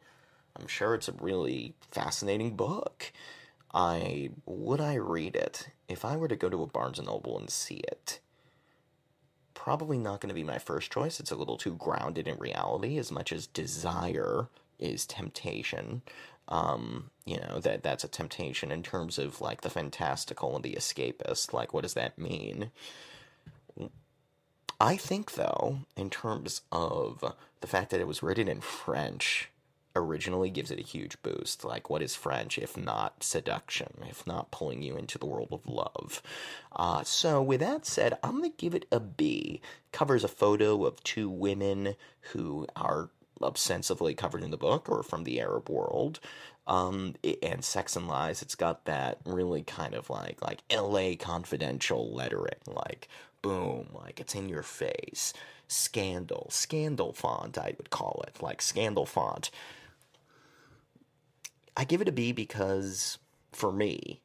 I'm 0.56 0.66
sure 0.66 0.94
it's 0.94 1.08
a 1.08 1.12
really 1.12 1.74
fascinating 1.90 2.56
book. 2.56 3.12
I 3.72 4.30
would 4.46 4.80
I 4.80 4.94
read 4.94 5.36
it 5.36 5.68
if 5.88 6.04
I 6.04 6.16
were 6.16 6.26
to 6.28 6.36
go 6.36 6.48
to 6.48 6.62
a 6.62 6.66
Barnes 6.66 6.98
and 6.98 7.06
Noble 7.06 7.38
and 7.38 7.50
see 7.50 7.82
it. 7.86 8.18
Probably 9.52 9.98
not 9.98 10.20
going 10.20 10.30
to 10.30 10.34
be 10.34 10.42
my 10.42 10.58
first 10.58 10.90
choice. 10.90 11.20
It's 11.20 11.30
a 11.30 11.36
little 11.36 11.58
too 11.58 11.74
grounded 11.74 12.26
in 12.26 12.38
reality, 12.38 12.96
as 12.98 13.12
much 13.12 13.30
as 13.30 13.46
desire 13.46 14.48
is 14.80 15.06
temptation. 15.06 16.02
Um, 16.48 17.10
you 17.24 17.38
know 17.38 17.60
that 17.60 17.84
that's 17.84 18.02
a 18.02 18.08
temptation 18.08 18.72
in 18.72 18.82
terms 18.82 19.18
of 19.18 19.40
like 19.40 19.60
the 19.60 19.70
fantastical 19.70 20.56
and 20.56 20.64
the 20.64 20.74
escapist. 20.74 21.52
Like, 21.52 21.72
what 21.72 21.82
does 21.82 21.94
that 21.94 22.18
mean? 22.18 22.70
I 24.80 24.96
think, 24.96 25.32
though, 25.32 25.80
in 25.94 26.08
terms 26.08 26.62
of 26.72 27.34
the 27.60 27.66
fact 27.66 27.90
that 27.90 28.00
it 28.00 28.06
was 28.06 28.22
written 28.22 28.48
in 28.48 28.62
French, 28.62 29.50
originally 29.94 30.48
gives 30.48 30.70
it 30.70 30.78
a 30.78 30.82
huge 30.82 31.20
boost. 31.22 31.64
Like, 31.64 31.90
what 31.90 32.00
is 32.00 32.14
French 32.14 32.56
if 32.56 32.78
not 32.78 33.22
seduction, 33.22 34.04
if 34.08 34.26
not 34.26 34.50
pulling 34.50 34.82
you 34.82 34.96
into 34.96 35.18
the 35.18 35.26
world 35.26 35.48
of 35.52 35.66
love? 35.66 36.22
Uh, 36.74 37.04
so, 37.04 37.42
with 37.42 37.60
that 37.60 37.84
said, 37.84 38.18
I'm 38.22 38.38
going 38.38 38.50
to 38.50 38.56
give 38.56 38.74
it 38.74 38.86
a 38.90 39.00
B. 39.00 39.60
Covers 39.92 40.24
a 40.24 40.28
photo 40.28 40.86
of 40.86 41.02
two 41.04 41.28
women 41.28 41.96
who 42.32 42.66
are 42.74 43.10
ostensibly 43.42 44.14
covered 44.14 44.42
in 44.42 44.50
the 44.50 44.56
book 44.56 44.88
or 44.88 45.02
from 45.02 45.24
the 45.24 45.40
Arab 45.40 45.68
world. 45.68 46.20
Um, 46.66 47.14
and 47.42 47.64
Sex 47.64 47.96
and 47.96 48.06
Lies, 48.06 48.42
it's 48.42 48.54
got 48.54 48.84
that 48.84 49.18
really 49.24 49.62
kind 49.62 49.94
of 49.94 50.08
like 50.10 50.40
like 50.42 50.60
L.A. 50.70 51.16
confidential 51.16 52.12
lettering, 52.14 52.60
like 52.66 53.08
boom, 53.42 53.88
like 53.94 54.20
it's 54.20 54.34
in 54.34 54.48
your 54.48 54.62
face. 54.62 55.32
Scandal, 55.66 56.48
scandal 56.50 57.12
font, 57.12 57.56
I 57.56 57.74
would 57.76 57.90
call 57.90 58.24
it, 58.26 58.42
like 58.42 58.60
scandal 58.60 59.06
font. 59.06 59.50
I 61.76 61.84
give 61.84 62.00
it 62.00 62.08
a 62.08 62.12
B 62.12 62.32
because 62.32 63.18
for 63.52 63.72
me, 63.72 64.20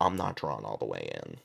I'm 0.00 0.16
not 0.16 0.36
drawn 0.36 0.64
all 0.64 0.76
the 0.76 0.84
way 0.86 1.10
in. 1.24 1.36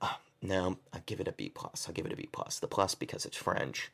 Uh, 0.00 0.14
no, 0.40 0.78
I 0.92 1.00
give 1.06 1.20
it 1.20 1.28
a 1.28 1.32
B 1.32 1.48
plus. 1.48 1.86
I'll 1.86 1.94
give 1.94 2.06
it 2.06 2.12
a 2.12 2.16
B 2.16 2.28
plus. 2.30 2.58
The 2.58 2.68
plus 2.68 2.94
because 2.94 3.26
it's 3.26 3.36
French. 3.36 3.90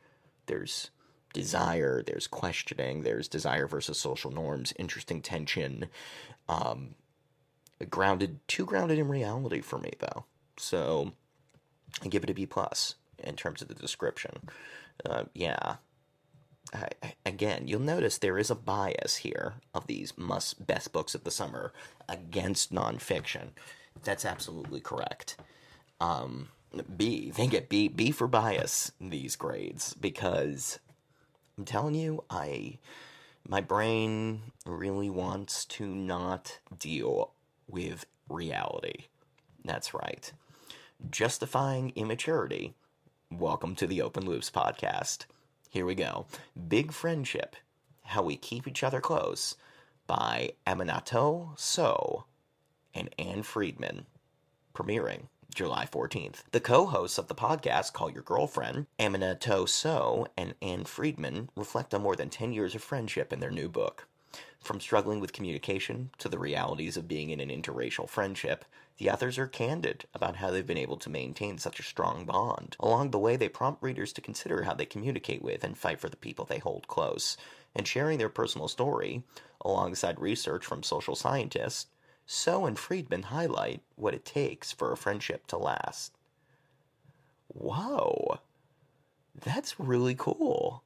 There's 0.46 0.90
desire, 1.32 2.02
there's 2.02 2.26
questioning, 2.26 3.02
there's 3.02 3.28
desire 3.28 3.66
versus 3.66 3.98
social 3.98 4.30
norms, 4.30 4.72
interesting 4.78 5.22
tension. 5.22 5.86
Um, 6.48 6.94
grounded, 7.90 8.40
too 8.48 8.64
grounded 8.64 8.98
in 8.98 9.08
reality 9.08 9.60
for 9.60 9.78
me 9.78 9.92
though. 9.98 10.24
So 10.56 11.12
I 12.02 12.08
give 12.08 12.24
it 12.24 12.30
a 12.30 12.34
B 12.34 12.46
plus 12.46 12.94
in 13.18 13.36
terms 13.36 13.62
of 13.62 13.68
the 13.68 13.74
description. 13.74 14.48
Uh, 15.04 15.24
yeah. 15.34 15.76
I, 16.74 16.88
again, 17.26 17.66
you'll 17.66 17.80
notice 17.80 18.18
there 18.18 18.38
is 18.38 18.50
a 18.50 18.54
bias 18.54 19.16
here 19.16 19.54
of 19.74 19.86
these 19.86 20.16
must 20.16 20.66
best 20.66 20.92
books 20.92 21.14
of 21.14 21.24
the 21.24 21.30
summer 21.30 21.72
against 22.08 22.72
nonfiction. 22.72 23.48
That's 24.04 24.24
absolutely 24.24 24.80
correct. 24.80 25.36
Um, 26.00 26.48
B, 26.96 27.30
they 27.30 27.46
get 27.46 27.68
B, 27.68 27.88
B 27.88 28.10
for 28.10 28.26
bias 28.26 28.92
these 29.00 29.36
grades 29.36 29.94
because 29.94 30.78
I'm 31.58 31.64
telling 31.66 31.94
you, 31.94 32.24
I 32.30 32.78
my 33.46 33.60
brain 33.60 34.40
really 34.64 35.10
wants 35.10 35.66
to 35.66 35.86
not 35.86 36.60
deal 36.78 37.32
with 37.68 38.06
reality. 38.28 39.06
That's 39.62 39.92
right. 39.92 40.32
Justifying 41.10 41.92
immaturity. 41.94 42.74
Welcome 43.30 43.74
to 43.76 43.86
the 43.86 44.00
Open 44.00 44.24
Loops 44.24 44.50
podcast. 44.50 45.26
Here 45.68 45.84
we 45.84 45.94
go. 45.94 46.26
Big 46.68 46.90
Friendship 46.90 47.56
How 48.04 48.22
We 48.22 48.36
Keep 48.36 48.66
Each 48.66 48.82
Other 48.82 49.00
Close 49.00 49.56
by 50.06 50.52
Aminatou 50.66 51.58
Sow 51.58 52.24
and 52.94 53.14
Ann 53.18 53.42
Friedman. 53.42 54.06
Premiering 54.74 55.24
July 55.54 55.86
14th. 55.86 56.44
The 56.52 56.60
co 56.60 56.86
hosts 56.86 57.18
of 57.18 57.28
the 57.28 57.34
podcast, 57.34 57.92
Call 57.92 58.10
Your 58.10 58.22
Girlfriend, 58.22 58.86
Aminatou 58.98 59.68
Sow 59.68 60.26
and 60.36 60.54
Ann 60.62 60.84
Friedman, 60.84 61.50
reflect 61.54 61.92
on 61.92 62.02
more 62.02 62.16
than 62.16 62.30
10 62.30 62.52
years 62.52 62.74
of 62.74 62.82
friendship 62.82 63.32
in 63.32 63.40
their 63.40 63.50
new 63.50 63.68
book. 63.68 64.06
From 64.60 64.80
struggling 64.80 65.20
with 65.20 65.32
communication 65.32 66.10
to 66.18 66.28
the 66.28 66.38
realities 66.38 66.96
of 66.96 67.08
being 67.08 67.30
in 67.30 67.40
an 67.40 67.50
interracial 67.50 68.08
friendship, 68.08 68.64
the 68.96 69.10
authors 69.10 69.36
are 69.36 69.46
candid 69.46 70.04
about 70.14 70.36
how 70.36 70.50
they've 70.50 70.66
been 70.66 70.78
able 70.78 70.96
to 70.98 71.10
maintain 71.10 71.58
such 71.58 71.80
a 71.80 71.84
strong 71.84 72.24
bond. 72.24 72.76
Along 72.80 73.10
the 73.10 73.18
way, 73.18 73.36
they 73.36 73.48
prompt 73.48 73.82
readers 73.82 74.12
to 74.14 74.20
consider 74.20 74.62
how 74.62 74.74
they 74.74 74.86
communicate 74.86 75.42
with 75.42 75.64
and 75.64 75.76
fight 75.76 76.00
for 76.00 76.08
the 76.08 76.16
people 76.16 76.44
they 76.44 76.60
hold 76.60 76.88
close. 76.88 77.36
And 77.74 77.86
sharing 77.86 78.18
their 78.18 78.28
personal 78.28 78.68
story, 78.68 79.24
alongside 79.62 80.20
research 80.20 80.64
from 80.64 80.82
social 80.82 81.16
scientists, 81.16 81.86
Sow 82.32 82.64
and 82.64 82.78
Friedman 82.78 83.24
highlight 83.24 83.82
what 83.94 84.14
it 84.14 84.24
takes 84.24 84.72
for 84.72 84.90
a 84.90 84.96
friendship 84.96 85.46
to 85.48 85.58
last. 85.58 86.14
Whoa, 87.48 88.38
that's 89.38 89.78
really 89.78 90.14
cool. 90.14 90.82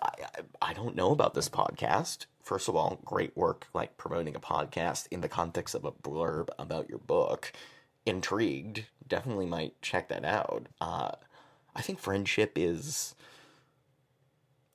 I, 0.00 0.08
I, 0.08 0.70
I 0.70 0.72
don't 0.72 0.96
know 0.96 1.10
about 1.10 1.34
this 1.34 1.50
podcast. 1.50 2.24
First 2.42 2.66
of 2.66 2.76
all, 2.76 2.98
great 3.04 3.36
work 3.36 3.66
like 3.74 3.98
promoting 3.98 4.34
a 4.34 4.40
podcast 4.40 5.06
in 5.10 5.20
the 5.20 5.28
context 5.28 5.74
of 5.74 5.84
a 5.84 5.92
blurb 5.92 6.48
about 6.58 6.88
your 6.88 6.98
book. 7.00 7.52
Intrigued, 8.06 8.86
definitely 9.06 9.46
might 9.46 9.80
check 9.82 10.08
that 10.08 10.24
out. 10.24 10.66
Uh, 10.80 11.10
I 11.74 11.82
think 11.82 11.98
friendship 11.98 12.52
is 12.56 13.14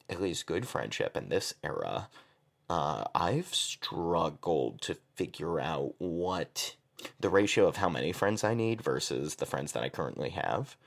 at 0.07 0.21
least 0.21 0.45
good 0.45 0.67
friendship 0.67 1.17
in 1.17 1.29
this 1.29 1.55
era 1.63 2.10
uh, 2.71 3.03
I've 3.13 3.53
struggled 3.53 4.79
to 4.84 4.95
figure 5.15 5.60
out 5.60 5.93
what 5.97 6.77
the 7.19 7.27
ratio 7.27 7.67
of 7.67 7.75
how 7.75 7.89
many 7.89 8.13
friends 8.13 8.45
I 8.45 8.53
need 8.53 8.81
versus 8.81 9.36
the 9.36 9.45
friends 9.45 9.73
that 9.73 9.84
I 9.84 9.89
currently 9.89 10.29
have. 10.29 10.77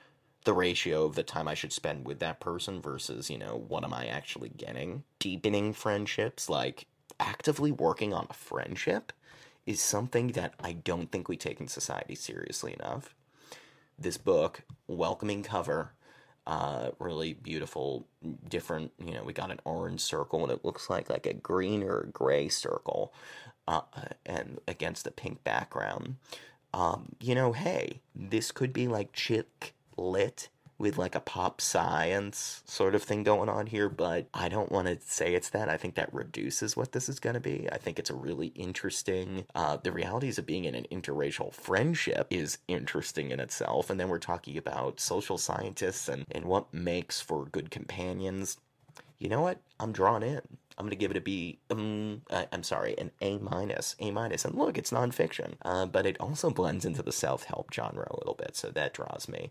The 0.45 0.55
ratio 0.55 1.05
of 1.05 1.15
the 1.15 1.23
time 1.23 1.47
I 1.47 1.53
should 1.53 1.75
spend 1.75 2.07
with 2.07 2.21
that 2.21 2.41
person 2.41 2.81
versus, 2.81 3.29
you 3.29 3.37
know, 3.37 3.67
what 3.69 3.85
am 3.85 3.93
I 3.93 4.07
actually 4.07 4.49
getting? 4.49 5.03
Deepening 5.19 5.75
friendships, 5.75 6.49
like 6.49 6.87
actively 7.21 7.71
working 7.71 8.15
on 8.15 8.29
a 8.31 8.35
friendship, 8.35 9.13
is 9.67 9.79
something 9.79 10.29
that 10.29 10.55
I 10.59 10.73
don't 10.73 11.13
think 11.13 11.29
we 11.29 11.37
take 11.37 11.61
in 11.61 11.69
society 11.69 12.15
seriously 12.15 12.73
enough. 12.73 13.15
This 13.99 14.17
book, 14.17 14.63
welcoming 14.87 15.43
cover, 15.43 15.93
uh, 16.47 16.91
really 16.99 17.35
beautiful, 17.35 18.07
different. 18.49 18.93
You 18.99 19.15
know, 19.15 19.25
we 19.25 19.33
got 19.33 19.51
an 19.51 19.61
orange 19.65 20.01
circle 20.01 20.43
and 20.43 20.53
it 20.53 20.65
looks 20.65 20.91
like 20.91 21.09
like 21.09 21.27
a 21.27 21.35
green 21.35 21.83
or 21.83 22.09
gray 22.13 22.49
circle, 22.49 23.15
uh, 23.67 23.83
and 24.27 24.61
against 24.69 25.05
the 25.05 25.11
pink 25.11 25.43
background. 25.45 26.17
Um, 26.73 27.15
you 27.21 27.35
know, 27.35 27.53
hey, 27.53 28.01
this 28.15 28.51
could 28.51 28.73
be 28.73 28.89
like 28.89 29.13
chick 29.13 29.75
lit 29.97 30.49
with 30.85 30.99
like 30.99 31.15
a 31.15 31.21
pop 31.21 31.63
science 31.63 32.63
sort 32.67 32.95
of 32.95 33.03
thing 33.03 33.23
going 33.23 33.49
on 33.49 33.67
here, 33.67 33.89
but 33.89 34.27
I 34.35 34.51
don't 34.51 34.71
want 34.71 34.87
to 34.87 34.99
say 35.01 35.35
it's 35.35 35.49
that. 35.51 35.71
I 35.71 35.79
think 35.79 35.95
that 35.95 36.13
reduces 36.13 36.77
what 36.77 36.93
this 36.93 37.09
is 37.09 37.19
going 37.19 37.35
to 37.35 37.41
be. 37.41 37.67
I 37.73 37.79
think 37.79 37.99
it's 37.99 38.11
a 38.11 38.15
really 38.15 38.49
interesting. 38.49 39.47
Uh, 39.55 39.79
the 39.79 39.91
realities 39.91 40.39
of 40.39 40.45
being 40.45 40.67
in 40.67 40.75
an 40.75 40.87
interracial 40.93 41.55
friendship 41.55 42.27
is 42.31 42.59
interesting 42.69 43.31
in 43.31 43.41
itself, 43.41 43.89
and 43.89 43.99
then 43.99 44.11
we're 44.11 44.19
talking 44.19 44.59
about 44.59 45.01
social 45.01 45.39
scientists 45.39 46.07
and 46.07 46.27
and 46.31 46.45
what 46.45 46.73
makes 46.73 47.19
for 47.21 47.47
good 47.47 47.71
companions. 47.71 48.59
You 49.19 49.31
know 49.31 49.41
what? 49.41 49.59
I'm 49.81 49.93
drawn 49.93 50.23
in. 50.23 50.43
I'm 50.77 50.87
gonna 50.87 50.97
give 50.97 51.13
it 51.13 51.17
a 51.17 51.21
B. 51.21 51.61
Um, 51.71 52.23
I, 52.31 52.47
am 52.53 52.63
sorry, 52.63 52.95
an 52.99 53.11
A 53.23 53.39
minus. 53.39 53.97
A 54.01 54.11
minus. 54.11 54.45
And 54.45 54.55
look, 54.55 54.77
it's 54.77 54.91
nonfiction, 54.91 55.55
uh, 55.63 55.87
but 55.87 56.05
it 56.05 56.21
also 56.21 56.51
blends 56.51 56.85
into 56.85 57.03
the 57.03 57.13
self 57.13 57.45
help 57.45 57.73
genre 57.73 58.07
a 58.11 58.19
little 58.19 58.35
bit, 58.35 58.55
so 58.57 58.69
that 58.69 58.93
draws 58.93 59.29
me. 59.29 59.51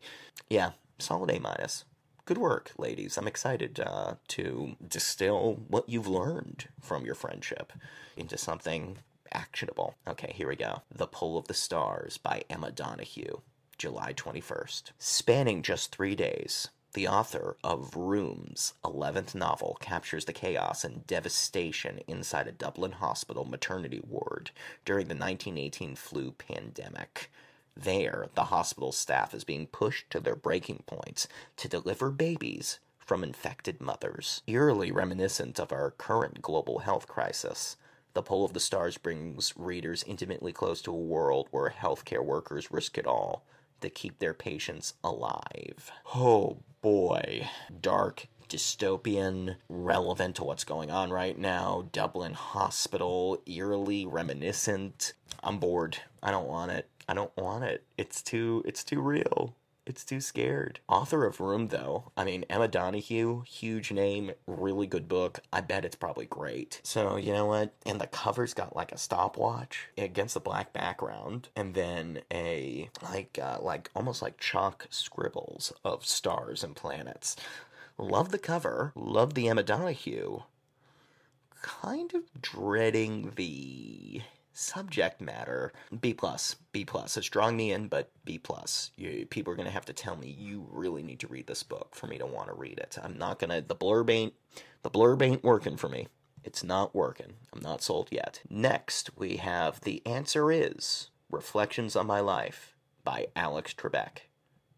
Yeah, 0.49 0.71
solid 1.03 1.29
A 1.31 1.39
minus. 1.39 1.85
Good 2.25 2.37
work, 2.37 2.71
ladies. 2.77 3.17
I'm 3.17 3.27
excited 3.27 3.81
uh, 3.81 4.15
to 4.29 4.77
distill 4.87 5.59
what 5.67 5.89
you've 5.89 6.07
learned 6.07 6.69
from 6.81 7.05
your 7.05 7.15
friendship 7.15 7.73
into 8.15 8.37
something 8.37 8.99
actionable. 9.33 9.95
Okay, 10.07 10.31
here 10.33 10.47
we 10.47 10.55
go. 10.55 10.83
The 10.89 11.07
Pull 11.07 11.37
of 11.37 11.47
the 11.47 11.53
Stars 11.53 12.17
by 12.17 12.43
Emma 12.49 12.71
Donoghue, 12.71 13.41
July 13.77 14.13
21st. 14.13 14.91
Spanning 14.99 15.61
just 15.61 15.93
three 15.93 16.15
days, 16.15 16.69
the 16.93 17.07
author 17.09 17.57
of 17.63 17.97
Room's 17.97 18.75
11th 18.85 19.35
novel 19.35 19.77
captures 19.81 20.25
the 20.25 20.31
chaos 20.31 20.83
and 20.83 21.05
devastation 21.05 21.99
inside 22.07 22.47
a 22.47 22.51
Dublin 22.53 22.93
hospital 22.93 23.45
maternity 23.45 23.99
ward 24.07 24.51
during 24.85 25.07
the 25.07 25.15
1918 25.15 25.95
flu 25.95 26.31
pandemic. 26.31 27.29
There, 27.75 28.27
the 28.35 28.45
hospital 28.45 28.91
staff 28.91 29.33
is 29.33 29.43
being 29.43 29.67
pushed 29.67 30.09
to 30.11 30.19
their 30.19 30.35
breaking 30.35 30.83
points 30.85 31.27
to 31.57 31.67
deliver 31.67 32.11
babies 32.11 32.79
from 32.99 33.23
infected 33.23 33.81
mothers. 33.81 34.41
Eerily 34.47 34.91
reminiscent 34.91 35.59
of 35.59 35.71
our 35.71 35.91
current 35.91 36.41
global 36.41 36.79
health 36.79 37.07
crisis, 37.07 37.75
The 38.13 38.21
Pull 38.21 38.45
of 38.45 38.53
the 38.53 38.59
Stars 38.59 38.97
brings 38.97 39.53
readers 39.57 40.03
intimately 40.03 40.53
close 40.53 40.81
to 40.83 40.91
a 40.91 40.95
world 40.95 41.47
where 41.51 41.69
healthcare 41.69 42.23
workers 42.23 42.71
risk 42.71 42.97
it 42.97 43.07
all 43.07 43.43
to 43.81 43.89
keep 43.89 44.19
their 44.19 44.33
patients 44.33 44.93
alive. 45.03 45.91
Oh 46.15 46.59
boy. 46.81 47.49
Dark, 47.81 48.27
dystopian, 48.47 49.55
relevant 49.67 50.35
to 50.37 50.43
what's 50.43 50.63
going 50.63 50.91
on 50.91 51.11
right 51.11 51.37
now. 51.37 51.89
Dublin 51.91 52.33
Hospital, 52.33 53.41
eerily 53.45 54.05
reminiscent. 54.05 55.13
I'm 55.43 55.57
bored. 55.57 55.97
I 56.21 56.31
don't 56.31 56.47
want 56.47 56.71
it. 56.71 56.87
I 57.07 57.13
don't 57.13 57.35
want 57.37 57.63
it. 57.63 57.83
It's 57.97 58.21
too 58.21 58.63
it's 58.65 58.83
too 58.83 59.01
real. 59.01 59.55
It's 59.85 60.05
too 60.05 60.21
scared. 60.21 60.79
Author 60.87 61.25
of 61.25 61.41
Room 61.41 61.67
though, 61.67 62.11
I 62.15 62.23
mean 62.23 62.45
Emma 62.49 62.69
Donoghue, 62.69 63.43
huge 63.45 63.91
name, 63.91 64.31
really 64.47 64.87
good 64.87 65.09
book. 65.09 65.41
I 65.51 65.59
bet 65.59 65.83
it's 65.83 65.97
probably 65.97 66.25
great. 66.25 66.79
So, 66.83 67.17
you 67.17 67.33
know 67.33 67.45
what? 67.47 67.73
And 67.85 67.99
the 67.99 68.07
cover's 68.07 68.53
got 68.53 68.75
like 68.77 68.93
a 68.93 68.97
stopwatch 68.97 69.89
against 69.97 70.35
the 70.35 70.39
black 70.39 70.71
background 70.71 71.49
and 71.55 71.73
then 71.73 72.21
a 72.31 72.89
like 73.01 73.37
uh, 73.41 73.57
like 73.61 73.91
almost 73.93 74.21
like 74.21 74.39
chalk 74.39 74.87
scribbles 74.89 75.73
of 75.83 76.05
stars 76.05 76.63
and 76.63 76.75
planets. 76.75 77.35
Love 77.97 78.29
the 78.29 78.39
cover, 78.39 78.93
love 78.95 79.33
the 79.33 79.49
Emma 79.49 79.63
Donoghue. 79.63 80.43
Kind 81.61 82.13
of 82.13 82.23
dreading 82.41 83.33
the 83.35 84.21
subject 84.53 85.19
matter 85.21 85.73
b 85.99 86.13
plus 86.13 86.55
b 86.71 86.85
plus. 86.85 87.17
It's 87.17 87.29
drawing 87.29 87.57
me 87.57 87.71
in 87.71 87.87
but 87.87 88.11
b 88.25 88.37
plus. 88.37 88.91
People 89.29 89.53
are 89.53 89.55
going 89.55 89.67
to 89.67 89.73
have 89.73 89.85
to 89.85 89.93
tell 89.93 90.15
me 90.15 90.29
you 90.29 90.67
really 90.71 91.03
need 91.03 91.19
to 91.21 91.27
read 91.27 91.47
this 91.47 91.63
book 91.63 91.95
for 91.95 92.07
me 92.07 92.17
to 92.17 92.25
want 92.25 92.47
to 92.47 92.53
read 92.53 92.79
it. 92.79 92.97
I'm 93.01 93.17
not 93.17 93.39
going 93.39 93.49
to 93.49 93.67
the 93.67 93.75
blurb 93.75 94.09
ain't 94.09 94.33
the 94.83 94.91
blurb 94.91 95.21
ain't 95.21 95.43
working 95.43 95.77
for 95.77 95.89
me. 95.89 96.07
It's 96.43 96.63
not 96.63 96.93
working. 96.93 97.33
I'm 97.53 97.61
not 97.61 97.81
sold 97.81 98.09
yet. 98.11 98.41
Next 98.49 99.11
we 99.17 99.37
have 99.37 99.81
the 99.81 100.05
answer 100.05 100.51
is 100.51 101.09
reflections 101.33 101.95
on 101.95 102.05
my 102.05 102.19
life 102.19 102.75
by 103.03 103.27
alex 103.35 103.73
trebek 103.73 104.29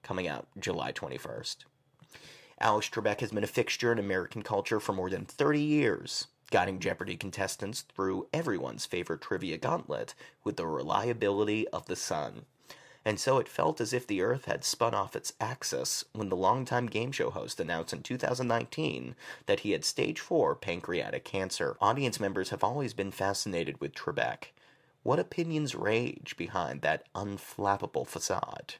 coming 0.03 0.27
out 0.27 0.47
july 0.57 0.91
21st 0.91 1.57
alex 2.61 2.89
trebek 2.89 3.19
has 3.19 3.31
been 3.31 3.43
a 3.43 3.47
fixture 3.47 3.91
in 3.91 3.99
american 3.99 4.41
culture 4.41 4.79
for 4.79 4.93
more 4.93 5.09
than 5.09 5.25
30 5.25 5.59
years 5.59 6.27
guiding 6.55 6.79
Jeopardy 6.79 7.17
contestants 7.17 7.81
through 7.81 8.29
everyone's 8.31 8.85
favorite 8.85 9.19
trivia 9.19 9.57
gauntlet 9.57 10.15
with 10.45 10.55
the 10.55 10.65
reliability 10.65 11.67
of 11.67 11.85
the 11.87 11.97
sun. 11.97 12.45
And 13.03 13.19
so 13.19 13.39
it 13.39 13.49
felt 13.49 13.81
as 13.81 13.91
if 13.91 14.07
the 14.07 14.21
Earth 14.21 14.45
had 14.45 14.63
spun 14.63 14.93
off 14.93 15.17
its 15.17 15.33
axis 15.41 16.05
when 16.13 16.29
the 16.29 16.37
longtime 16.37 16.85
game 16.85 17.11
show 17.11 17.29
host 17.29 17.59
announced 17.59 17.91
in 17.91 18.03
2019 18.03 19.15
that 19.47 19.59
he 19.59 19.71
had 19.71 19.83
stage 19.83 20.21
4 20.21 20.55
pancreatic 20.55 21.25
cancer. 21.25 21.75
Audience 21.81 22.21
members 22.21 22.51
have 22.51 22.63
always 22.63 22.93
been 22.93 23.11
fascinated 23.11 23.81
with 23.81 23.93
Trebek. 23.93 24.53
What 25.03 25.19
opinions 25.19 25.75
rage 25.75 26.35
behind 26.37 26.81
that 26.83 27.03
unflappable 27.13 28.07
facade? 28.07 28.75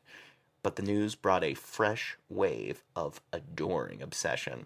But 0.64 0.78
the 0.78 0.82
news 0.82 1.14
brought 1.14 1.44
a 1.44 1.56
fresh 1.56 2.18
wave 2.30 2.86
of 2.96 3.20
adoring 3.34 4.02
obsession. 4.02 4.66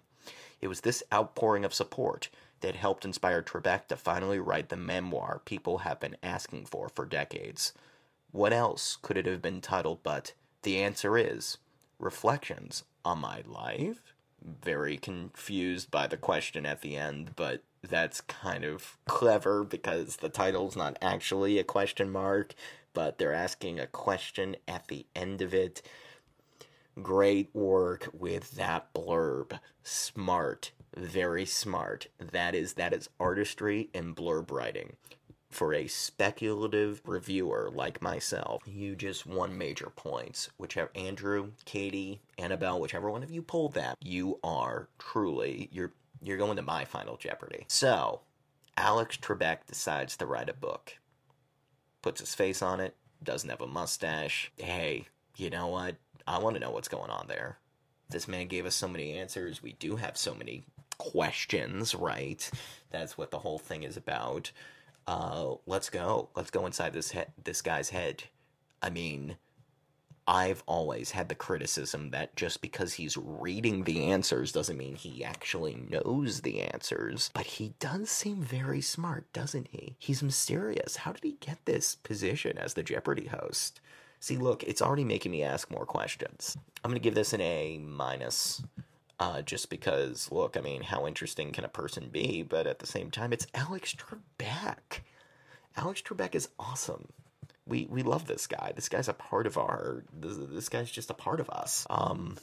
It 0.60 0.68
was 0.68 0.82
this 0.82 1.02
outpouring 1.12 1.64
of 1.64 1.74
support 1.74 2.28
that 2.60 2.76
helped 2.76 3.04
inspire 3.04 3.42
Trebek 3.42 3.88
to 3.88 3.96
finally 3.96 4.38
write 4.38 4.68
the 4.68 4.76
memoir 4.76 5.40
people 5.44 5.78
have 5.78 6.00
been 6.00 6.16
asking 6.22 6.66
for 6.66 6.88
for 6.88 7.04
decades. 7.06 7.72
What 8.32 8.52
else 8.52 8.96
could 9.00 9.16
it 9.16 9.26
have 9.26 9.42
been 9.42 9.60
titled 9.60 10.02
but 10.02 10.34
The 10.62 10.82
Answer 10.82 11.18
Is 11.18 11.58
Reflections 11.98 12.84
on 13.04 13.20
My 13.20 13.42
Life? 13.46 14.14
Very 14.42 14.96
confused 14.96 15.90
by 15.90 16.06
the 16.06 16.16
question 16.16 16.64
at 16.64 16.80
the 16.80 16.96
end, 16.96 17.32
but 17.36 17.62
that's 17.82 18.20
kind 18.20 18.64
of 18.64 18.96
clever 19.06 19.64
because 19.64 20.16
the 20.16 20.28
title's 20.28 20.76
not 20.76 20.96
actually 21.02 21.58
a 21.58 21.64
question 21.64 22.10
mark, 22.10 22.54
but 22.94 23.18
they're 23.18 23.34
asking 23.34 23.78
a 23.80 23.86
question 23.86 24.56
at 24.68 24.88
the 24.88 25.06
end 25.14 25.42
of 25.42 25.52
it. 25.52 25.82
Great 27.02 27.48
work 27.54 28.08
with 28.12 28.52
that 28.52 28.92
blurb. 28.92 29.58
Smart 29.82 30.72
very 30.96 31.46
smart. 31.46 32.08
That 32.18 32.54
is 32.54 32.74
that 32.74 32.92
is 32.92 33.08
artistry 33.18 33.90
and 33.94 34.16
blurb 34.16 34.50
writing. 34.50 34.96
For 35.50 35.74
a 35.74 35.88
speculative 35.88 37.02
reviewer 37.04 37.70
like 37.74 38.00
myself, 38.00 38.62
you 38.66 38.94
just 38.94 39.26
won 39.26 39.58
major 39.58 39.90
points. 39.90 40.48
Whichever 40.58 40.92
Andrew, 40.94 41.52
Katy, 41.64 42.20
Annabel, 42.38 42.80
whichever 42.80 43.10
one 43.10 43.24
of 43.24 43.32
you 43.32 43.42
pulled 43.42 43.74
that, 43.74 43.96
you 44.00 44.38
are 44.44 44.88
truly 44.98 45.68
you're 45.72 45.92
you're 46.22 46.36
going 46.36 46.56
to 46.56 46.62
my 46.62 46.84
final 46.84 47.16
Jeopardy. 47.16 47.64
So, 47.68 48.20
Alex 48.76 49.16
Trebek 49.16 49.66
decides 49.66 50.16
to 50.16 50.26
write 50.26 50.48
a 50.48 50.54
book. 50.54 50.98
Puts 52.02 52.20
his 52.20 52.34
face 52.34 52.62
on 52.62 52.80
it, 52.80 52.94
doesn't 53.22 53.50
have 53.50 53.60
a 53.60 53.66
mustache. 53.66 54.52
Hey, 54.56 55.06
you 55.36 55.50
know 55.50 55.66
what? 55.66 55.96
I 56.26 56.38
want 56.38 56.54
to 56.54 56.60
know 56.60 56.70
what's 56.70 56.88
going 56.88 57.10
on 57.10 57.26
there. 57.26 57.58
This 58.08 58.28
man 58.28 58.46
gave 58.46 58.66
us 58.66 58.74
so 58.74 58.88
many 58.88 59.12
answers. 59.12 59.62
We 59.62 59.72
do 59.72 59.96
have 59.96 60.16
so 60.16 60.34
many 60.34 60.64
questions, 61.00 61.94
right? 61.94 62.48
That's 62.90 63.16
what 63.16 63.30
the 63.30 63.38
whole 63.38 63.58
thing 63.58 63.82
is 63.82 63.96
about. 63.96 64.52
Uh, 65.06 65.54
let's 65.66 65.88
go. 65.90 66.28
Let's 66.36 66.50
go 66.50 66.66
inside 66.66 66.92
this 66.92 67.10
he- 67.10 67.32
this 67.42 67.62
guy's 67.62 67.88
head. 67.88 68.24
I 68.82 68.90
mean, 68.90 69.36
I've 70.26 70.62
always 70.66 71.10
had 71.10 71.28
the 71.28 71.34
criticism 71.34 72.10
that 72.10 72.36
just 72.36 72.60
because 72.60 72.92
he's 72.94 73.16
reading 73.16 73.84
the 73.84 74.04
answers 74.04 74.52
doesn't 74.52 74.76
mean 74.76 74.94
he 74.94 75.24
actually 75.24 75.74
knows 75.74 76.42
the 76.42 76.60
answers. 76.60 77.30
But 77.34 77.46
he 77.46 77.74
does 77.80 78.10
seem 78.10 78.42
very 78.42 78.80
smart, 78.80 79.32
doesn't 79.32 79.68
he? 79.72 79.96
He's 79.98 80.22
mysterious. 80.22 80.96
How 80.96 81.12
did 81.12 81.24
he 81.24 81.36
get 81.40 81.58
this 81.64 81.96
position 81.96 82.58
as 82.58 82.74
the 82.74 82.82
Jeopardy 82.82 83.26
host? 83.26 83.80
See, 84.20 84.36
look, 84.36 84.62
it's 84.64 84.82
already 84.82 85.04
making 85.04 85.32
me 85.32 85.42
ask 85.42 85.70
more 85.70 85.86
questions. 85.86 86.56
I'm 86.84 86.92
to 86.92 87.00
give 87.00 87.14
this 87.14 87.32
an 87.32 87.40
A 87.40 87.78
minus. 87.78 88.62
Uh, 89.20 89.42
just 89.42 89.68
because, 89.68 90.32
look, 90.32 90.56
I 90.56 90.60
mean, 90.60 90.80
how 90.82 91.06
interesting 91.06 91.52
can 91.52 91.62
a 91.64 91.68
person 91.68 92.08
be? 92.10 92.42
But 92.42 92.66
at 92.66 92.78
the 92.78 92.86
same 92.86 93.10
time, 93.10 93.34
it's 93.34 93.46
Alex 93.52 93.94
Trebek. 93.94 95.02
Alex 95.76 96.00
Trebek 96.00 96.34
is 96.34 96.48
awesome. 96.58 97.08
We 97.66 97.86
we 97.90 98.02
love 98.02 98.26
this 98.26 98.46
guy. 98.46 98.72
This 98.74 98.88
guy's 98.88 99.08
a 99.08 99.12
part 99.12 99.46
of 99.46 99.58
our. 99.58 100.04
This, 100.18 100.38
this 100.38 100.68
guy's 100.70 100.90
just 100.90 101.10
a 101.10 101.14
part 101.14 101.38
of 101.38 101.50
us. 101.50 101.86
Um, 101.90 102.38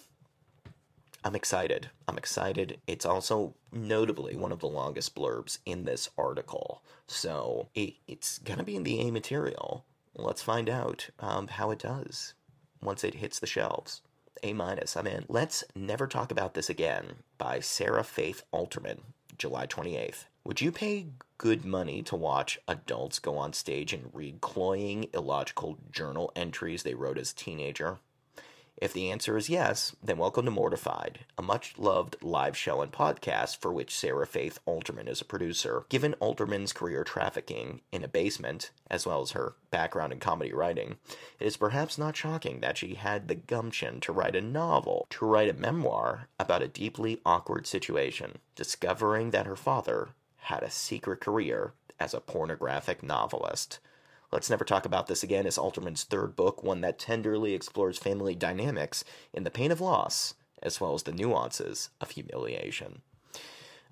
I'm 1.23 1.35
excited. 1.35 1.89
I'm 2.07 2.17
excited. 2.17 2.79
It's 2.85 3.05
also 3.05 3.55
notably 3.71 4.35
one 4.35 4.51
of 4.51 4.59
the 4.59 4.67
longest 4.67 5.15
blurbs 5.15 5.57
in 5.65 5.85
this 5.85 6.09
article. 6.15 6.83
So 7.07 7.69
it, 7.73 7.95
it's 8.07 8.37
to 8.37 8.63
be 8.63 8.75
in 8.75 8.83
the 8.83 9.01
A 9.01 9.11
material. 9.11 9.83
Let's 10.15 10.43
find 10.43 10.69
out 10.69 11.09
um, 11.19 11.47
how 11.47 11.71
it 11.71 11.79
does 11.79 12.35
once 12.81 13.03
it 13.03 13.15
hits 13.15 13.39
the 13.39 13.47
shelves. 13.47 14.01
A 14.43 14.54
minus, 14.54 14.95
I'm 14.95 15.08
in. 15.08 15.26
Let's 15.28 15.63
Never 15.76 16.08
Talk 16.08 16.32
About 16.32 16.54
This 16.54 16.69
Again 16.69 17.17
by 17.38 17.60
Sarah 17.60 18.04
Faith 18.04 18.43
Alterman, 18.54 19.00
July 19.38 19.67
28th. 19.67 20.26
Would 20.43 20.62
you 20.62 20.71
pay 20.71 21.08
good 21.38 21.65
money 21.65 22.02
to 22.04 22.15
watch 22.15 22.60
adults 22.67 23.19
go 23.19 23.38
on 23.38 23.54
stage 23.54 23.93
and 23.93 24.10
read 24.13 24.41
cloying, 24.41 25.10
illogical 25.13 25.78
journal 25.91 26.32
entries 26.36 26.84
they 26.84 26.93
wrote 26.93 27.17
as 27.17 27.32
a 27.32 27.36
teenager? 27.36 28.00
If 28.79 28.93
the 28.93 29.09
answer 29.09 29.35
is 29.35 29.49
yes, 29.49 29.95
then 30.03 30.19
welcome 30.19 30.45
to 30.45 30.51
Mortified, 30.51 31.25
a 31.35 31.41
much 31.41 31.79
loved 31.79 32.15
live 32.21 32.55
show 32.55 32.81
and 32.81 32.91
podcast 32.91 33.57
for 33.57 33.73
which 33.73 33.95
Sarah 33.95 34.27
Faith 34.27 34.59
Alterman 34.67 35.09
is 35.09 35.19
a 35.19 35.25
producer. 35.25 35.85
Given 35.89 36.13
Alterman's 36.21 36.73
career 36.73 37.03
trafficking 37.03 37.81
in 37.91 38.03
a 38.03 38.07
basement, 38.07 38.69
as 38.87 39.07
well 39.07 39.21
as 39.21 39.31
her 39.31 39.55
background 39.71 40.13
in 40.13 40.19
comedy 40.19 40.53
writing, 40.53 40.97
it 41.39 41.47
is 41.47 41.57
perhaps 41.57 41.97
not 41.97 42.15
shocking 42.15 42.59
that 42.59 42.77
she 42.77 42.93
had 42.93 43.27
the 43.27 43.35
gumption 43.35 43.99
to 44.01 44.11
write 44.11 44.35
a 44.35 44.41
novel, 44.41 45.07
to 45.09 45.25
write 45.25 45.49
a 45.49 45.53
memoir 45.53 46.27
about 46.39 46.61
a 46.61 46.67
deeply 46.67 47.19
awkward 47.25 47.65
situation, 47.65 48.37
discovering 48.55 49.31
that 49.31 49.47
her 49.47 49.55
father 49.55 50.09
had 50.35 50.61
a 50.61 50.69
secret 50.69 51.19
career 51.19 51.73
as 51.99 52.13
a 52.13 52.21
pornographic 52.21 53.01
novelist. 53.01 53.79
Let's 54.29 54.49
Never 54.49 54.65
Talk 54.65 54.85
About 54.85 55.07
This 55.07 55.23
Again 55.23 55.45
is 55.45 55.57
Alterman's 55.57 56.03
third 56.03 56.35
book, 56.35 56.61
one 56.61 56.81
that 56.81 56.99
tenderly 56.99 57.53
explores 57.53 57.97
family 57.97 58.35
dynamics 58.35 59.05
in 59.33 59.45
the 59.45 59.49
pain 59.49 59.71
of 59.71 59.79
loss, 59.79 60.33
as 60.61 60.81
well 60.81 60.93
as 60.93 61.03
the 61.03 61.13
nuances 61.13 61.91
of 62.01 62.11
humiliation. 62.11 63.01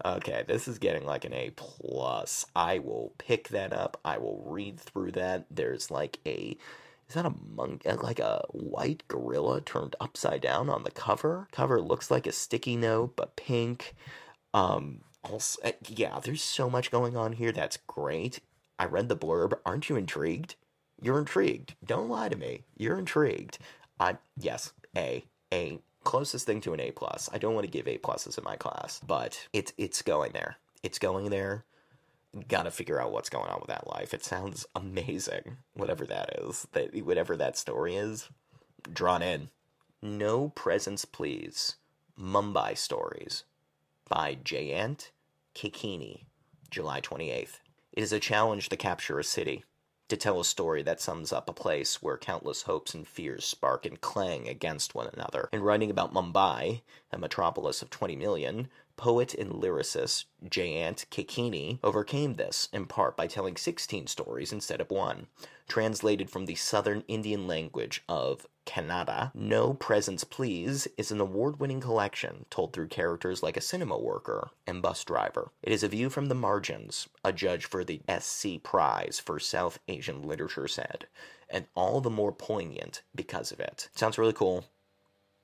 Okay, 0.03 0.43
this 0.45 0.67
is 0.67 0.77
getting 0.77 1.05
like 1.05 1.23
an 1.23 1.33
A 1.33 1.51
plus. 1.51 2.45
I 2.53 2.79
will 2.79 3.13
pick 3.17 3.47
that 3.49 3.71
up. 3.71 3.97
I 4.03 4.17
will 4.17 4.43
read 4.45 4.77
through 4.77 5.13
that. 5.13 5.45
There's 5.49 5.89
like 5.89 6.19
a 6.25 6.57
is 7.07 7.13
that 7.13 7.25
a 7.25 7.33
monk 7.55 7.83
like 7.85 8.19
a 8.19 8.43
white 8.49 9.03
gorilla 9.07 9.61
turned 9.61 9.95
upside 10.01 10.41
down 10.41 10.69
on 10.69 10.83
the 10.83 10.91
cover? 10.91 11.47
Cover 11.51 11.79
looks 11.79 12.11
like 12.11 12.27
a 12.27 12.33
sticky 12.33 12.75
note 12.75 13.15
but 13.15 13.37
pink. 13.37 13.95
Um 14.53 15.01
also, 15.23 15.61
yeah, 15.87 16.19
there's 16.19 16.43
so 16.43 16.69
much 16.69 16.91
going 16.91 17.15
on 17.15 17.33
here 17.33 17.53
that's 17.53 17.77
great. 17.87 18.41
I 18.77 18.85
read 18.85 19.09
the 19.09 19.17
blurb. 19.17 19.53
Aren't 19.65 19.89
you 19.89 19.95
intrigued? 19.95 20.55
You're 21.01 21.19
intrigued. 21.19 21.75
Don't 21.83 22.09
lie 22.09 22.29
to 22.29 22.35
me. 22.35 22.63
You're 22.77 22.97
intrigued. 22.97 23.57
I 23.99 24.17
yes, 24.37 24.73
A. 24.95 25.25
A 25.53 25.79
closest 26.03 26.45
thing 26.45 26.61
to 26.61 26.73
an 26.73 26.79
A 26.79 26.91
plus. 26.91 27.29
I 27.33 27.37
don't 27.37 27.53
want 27.53 27.65
to 27.65 27.71
give 27.71 27.87
A 27.87 27.97
pluses 27.97 28.37
in 28.37 28.43
my 28.43 28.55
class, 28.55 28.99
but 29.05 29.47
it's 29.53 29.73
it's 29.77 30.01
going 30.01 30.31
there. 30.33 30.57
It's 30.83 30.99
going 30.99 31.29
there. 31.29 31.65
Gotta 32.47 32.71
figure 32.71 33.01
out 33.01 33.11
what's 33.11 33.29
going 33.29 33.49
on 33.49 33.59
with 33.59 33.69
that 33.69 33.87
life. 33.87 34.13
It 34.13 34.23
sounds 34.23 34.65
amazing. 34.75 35.57
Whatever 35.73 36.05
that 36.07 36.39
is. 36.41 36.67
That 36.73 36.93
whatever 37.05 37.37
that 37.37 37.57
story 37.57 37.95
is. 37.95 38.29
Drawn 38.91 39.21
in. 39.21 39.49
No 40.01 40.49
presents 40.49 41.05
please. 41.05 41.75
Mumbai 42.19 42.77
Stories 42.77 43.43
by 44.07 44.35
Jayant 44.35 45.09
Kaikini, 45.53 46.25
July 46.69 47.01
28th. 47.01 47.59
It 47.95 48.03
is 48.03 48.11
a 48.11 48.19
challenge 48.19 48.67
to 48.67 48.75
capture 48.75 49.19
a 49.19 49.23
city, 49.23 49.63
to 50.09 50.17
tell 50.17 50.41
a 50.41 50.45
story 50.45 50.83
that 50.83 50.99
sums 50.99 51.31
up 51.31 51.47
a 51.47 51.53
place 51.53 52.01
where 52.01 52.17
countless 52.17 52.63
hopes 52.63 52.93
and 52.93 53.07
fears 53.07 53.45
spark 53.45 53.85
and 53.85 54.01
clang 54.01 54.49
against 54.49 54.93
one 54.93 55.07
another. 55.13 55.47
In 55.53 55.61
writing 55.61 55.89
about 55.89 56.13
Mumbai, 56.13 56.81
a 57.13 57.17
metropolis 57.17 57.81
of 57.81 57.89
20 57.89 58.17
million, 58.17 58.67
poet 58.97 59.33
and 59.33 59.49
lyricist 59.49 60.25
Jayant 60.43 61.05
Kaikini 61.05 61.79
overcame 61.85 62.33
this 62.33 62.67
in 62.73 62.85
part 62.85 63.15
by 63.15 63.27
telling 63.27 63.55
16 63.55 64.07
stories 64.07 64.51
instead 64.51 64.81
of 64.81 64.91
one. 64.91 65.27
Translated 65.69 66.29
from 66.29 66.47
the 66.47 66.55
southern 66.55 67.05
Indian 67.07 67.47
language 67.47 68.03
of 68.09 68.45
Kannada, 68.65 69.31
No 69.33 69.73
Presents 69.73 70.23
Please 70.23 70.87
is 70.97 71.11
an 71.11 71.21
award 71.21 71.59
winning 71.59 71.79
collection 71.79 72.45
told 72.49 72.73
through 72.73 72.87
characters 72.87 73.43
like 73.43 73.57
a 73.57 73.61
cinema 73.61 73.97
worker 73.97 74.49
and 74.65 74.81
bus 74.81 75.03
driver. 75.03 75.51
It 75.61 75.71
is 75.71 75.83
a 75.83 75.87
view 75.87 76.09
from 76.09 76.27
the 76.27 76.35
margins, 76.35 77.07
a 77.23 77.31
judge 77.31 77.65
for 77.65 77.83
the 77.83 78.01
DSC 78.07 78.63
Prize 78.63 79.19
for 79.19 79.39
South 79.39 79.79
Asian 79.87 80.23
Literature 80.23 80.67
said, 80.67 81.07
and 81.49 81.67
all 81.75 82.01
the 82.01 82.09
more 82.09 82.31
poignant 82.31 83.03
because 83.13 83.51
of 83.51 83.59
it. 83.59 83.89
Sounds 83.95 84.17
really 84.17 84.33
cool 84.33 84.65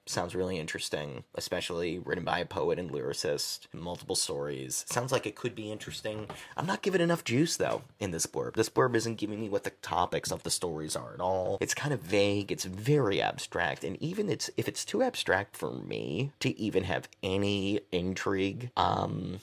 sounds 0.05 0.35
really 0.35 0.59
interesting, 0.59 1.23
especially 1.35 1.99
written 1.99 2.23
by 2.23 2.39
a 2.39 2.45
poet 2.45 2.79
and 2.79 2.91
lyricist, 2.91 3.67
multiple 3.73 4.15
stories. 4.15 4.85
Sounds 4.87 5.11
like 5.11 5.25
it 5.25 5.35
could 5.35 5.55
be 5.55 5.71
interesting. 5.71 6.27
I'm 6.57 6.65
not 6.65 6.81
giving 6.81 7.01
enough 7.01 7.23
juice 7.23 7.57
though 7.57 7.83
in 7.99 8.11
this 8.11 8.25
blurb. 8.25 8.55
This 8.55 8.69
blurb 8.69 8.95
isn't 8.95 9.17
giving 9.17 9.39
me 9.39 9.49
what 9.49 9.63
the 9.63 9.69
topics 9.81 10.31
of 10.31 10.43
the 10.43 10.49
stories 10.49 10.95
are 10.95 11.13
at 11.13 11.21
all. 11.21 11.57
It's 11.61 11.73
kind 11.73 11.93
of 11.93 12.01
vague, 12.01 12.51
it's 12.51 12.65
very 12.65 13.21
abstract, 13.21 13.83
and 13.83 14.01
even 14.01 14.29
it's 14.29 14.49
if 14.57 14.67
it's 14.67 14.85
too 14.85 15.01
abstract 15.03 15.55
for 15.55 15.71
me 15.71 16.31
to 16.39 16.59
even 16.59 16.83
have 16.83 17.07
any 17.23 17.81
intrigue, 17.91 18.71
um 18.75 19.39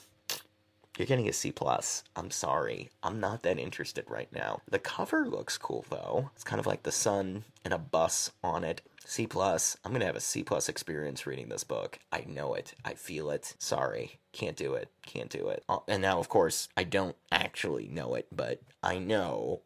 you're 0.99 1.05
getting 1.05 1.29
a 1.29 1.33
C 1.33 1.53
plus. 1.53 2.03
I'm 2.17 2.29
sorry. 2.29 2.89
I'm 3.01 3.21
not 3.21 3.43
that 3.43 3.57
interested 3.57 4.03
right 4.09 4.27
now. 4.33 4.61
The 4.69 4.79
cover 4.79 5.25
looks 5.25 5.57
cool 5.57 5.85
though. 5.89 6.29
It's 6.35 6.43
kind 6.43 6.59
of 6.59 6.67
like 6.67 6.83
the 6.83 6.91
sun 6.91 7.45
and 7.63 7.73
a 7.73 7.77
bus 7.77 8.31
on 8.43 8.65
it. 8.65 8.81
C 9.09 9.25
plus. 9.25 9.75
I'm 9.83 9.91
gonna 9.91 10.05
have 10.05 10.15
a 10.15 10.19
C 10.19 10.43
plus 10.43 10.69
experience 10.69 11.25
reading 11.25 11.49
this 11.49 11.63
book. 11.63 11.97
I 12.11 12.25
know 12.27 12.53
it. 12.53 12.75
I 12.85 12.93
feel 12.93 13.31
it. 13.31 13.55
Sorry, 13.57 14.19
can't 14.33 14.55
do 14.55 14.75
it. 14.75 14.89
Can't 15.01 15.31
do 15.31 15.47
it. 15.47 15.63
Uh, 15.67 15.79
and 15.87 16.03
now, 16.03 16.19
of 16.19 16.29
course, 16.29 16.69
I 16.77 16.83
don't 16.83 17.15
actually 17.31 17.87
know 17.87 18.13
it, 18.13 18.27
but 18.31 18.61
I 18.83 18.99
know 18.99 19.61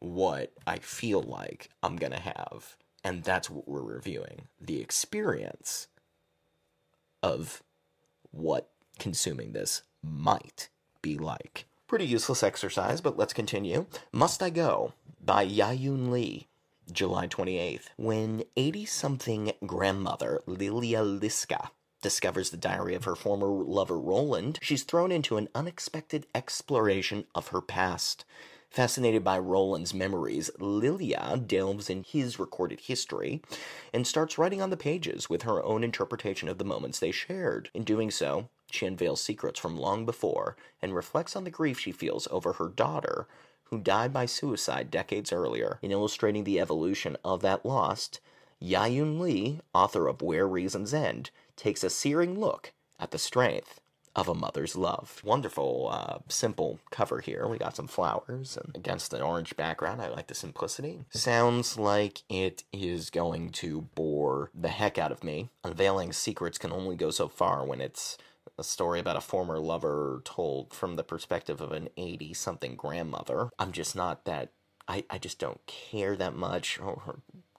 what 0.00 0.52
I 0.66 0.78
feel 0.78 1.22
like 1.22 1.70
I'm 1.80 1.94
gonna 1.94 2.18
have, 2.18 2.76
and 3.04 3.22
that's 3.22 3.48
what 3.48 3.68
we're 3.68 3.82
reviewing. 3.82 4.48
The 4.60 4.80
experience 4.80 5.86
of 7.22 7.62
what 8.32 8.68
consuming 8.98 9.52
this 9.52 9.82
might 10.02 10.70
be 11.02 11.16
like. 11.16 11.66
Pretty 11.86 12.04
useless 12.04 12.42
exercise, 12.42 13.00
but 13.00 13.16
let's 13.16 13.32
continue. 13.32 13.86
Must 14.10 14.42
I 14.42 14.50
Go 14.50 14.92
by 15.24 15.46
Yiyun 15.46 16.10
Li. 16.10 16.48
July 16.92 17.26
28th, 17.26 17.88
when 17.96 18.44
80 18.56 18.86
something 18.86 19.52
grandmother 19.66 20.40
Lilia 20.46 21.02
Liska 21.02 21.70
discovers 22.00 22.50
the 22.50 22.56
diary 22.56 22.94
of 22.94 23.04
her 23.04 23.16
former 23.16 23.48
lover 23.48 23.98
Roland, 23.98 24.60
she's 24.62 24.84
thrown 24.84 25.10
into 25.10 25.36
an 25.36 25.48
unexpected 25.54 26.26
exploration 26.34 27.24
of 27.34 27.48
her 27.48 27.60
past. 27.60 28.24
Fascinated 28.70 29.24
by 29.24 29.38
Roland's 29.38 29.92
memories, 29.92 30.50
Lilia 30.58 31.42
delves 31.44 31.90
in 31.90 32.04
his 32.04 32.38
recorded 32.38 32.80
history 32.80 33.42
and 33.92 34.06
starts 34.06 34.38
writing 34.38 34.62
on 34.62 34.70
the 34.70 34.76
pages 34.76 35.28
with 35.28 35.42
her 35.42 35.62
own 35.64 35.82
interpretation 35.82 36.48
of 36.48 36.58
the 36.58 36.64
moments 36.64 37.00
they 37.00 37.10
shared. 37.10 37.68
In 37.74 37.82
doing 37.82 38.10
so, 38.12 38.48
she 38.70 38.86
unveils 38.86 39.20
secrets 39.20 39.58
from 39.58 39.76
long 39.76 40.04
before 40.04 40.56
and 40.80 40.94
reflects 40.94 41.34
on 41.34 41.44
the 41.44 41.50
grief 41.50 41.80
she 41.80 41.92
feels 41.92 42.28
over 42.30 42.54
her 42.54 42.68
daughter, 42.68 43.26
who 43.70 43.78
died 43.78 44.12
by 44.12 44.26
suicide 44.26 44.90
decades 44.90 45.32
earlier. 45.32 45.78
In 45.82 45.90
illustrating 45.90 46.44
the 46.44 46.60
evolution 46.60 47.16
of 47.24 47.42
that 47.42 47.64
lost, 47.64 48.20
Yiyun 48.62 49.20
Li, 49.20 49.60
author 49.74 50.08
of 50.08 50.22
Where 50.22 50.46
Reasons 50.46 50.94
End, 50.94 51.30
takes 51.56 51.84
a 51.84 51.90
searing 51.90 52.38
look 52.38 52.72
at 52.98 53.10
the 53.10 53.18
strength 53.18 53.80
of 54.16 54.28
a 54.28 54.34
mother's 54.34 54.74
love. 54.74 55.20
Wonderful, 55.22 55.88
uh, 55.92 56.18
simple 56.28 56.80
cover 56.90 57.20
here. 57.20 57.46
We 57.46 57.58
got 57.58 57.76
some 57.76 57.86
flowers 57.86 58.56
and 58.56 58.74
against 58.74 59.12
an 59.12 59.20
orange 59.20 59.54
background. 59.56 60.00
I 60.00 60.08
like 60.08 60.28
the 60.28 60.34
simplicity. 60.34 61.04
Sounds 61.10 61.78
like 61.78 62.22
it 62.30 62.64
is 62.72 63.10
going 63.10 63.50
to 63.50 63.82
bore 63.94 64.50
the 64.54 64.68
heck 64.68 64.96
out 64.96 65.12
of 65.12 65.22
me. 65.22 65.50
Unveiling 65.62 66.14
secrets 66.14 66.56
can 66.56 66.72
only 66.72 66.96
go 66.96 67.10
so 67.10 67.28
far 67.28 67.64
when 67.64 67.82
it's 67.82 68.16
a 68.58 68.64
story 68.64 69.00
about 69.00 69.16
a 69.16 69.20
former 69.20 69.58
lover 69.58 70.22
told 70.24 70.72
from 70.72 70.96
the 70.96 71.04
perspective 71.04 71.60
of 71.60 71.72
an 71.72 71.88
80 71.96 72.34
something 72.34 72.74
grandmother. 72.74 73.50
I'm 73.58 73.72
just 73.72 73.94
not 73.94 74.24
that, 74.24 74.50
I, 74.88 75.04
I 75.10 75.18
just 75.18 75.38
don't 75.38 75.64
care 75.66 76.16
that 76.16 76.34
much. 76.34 76.80
Or 76.80 77.02
her 77.06 77.16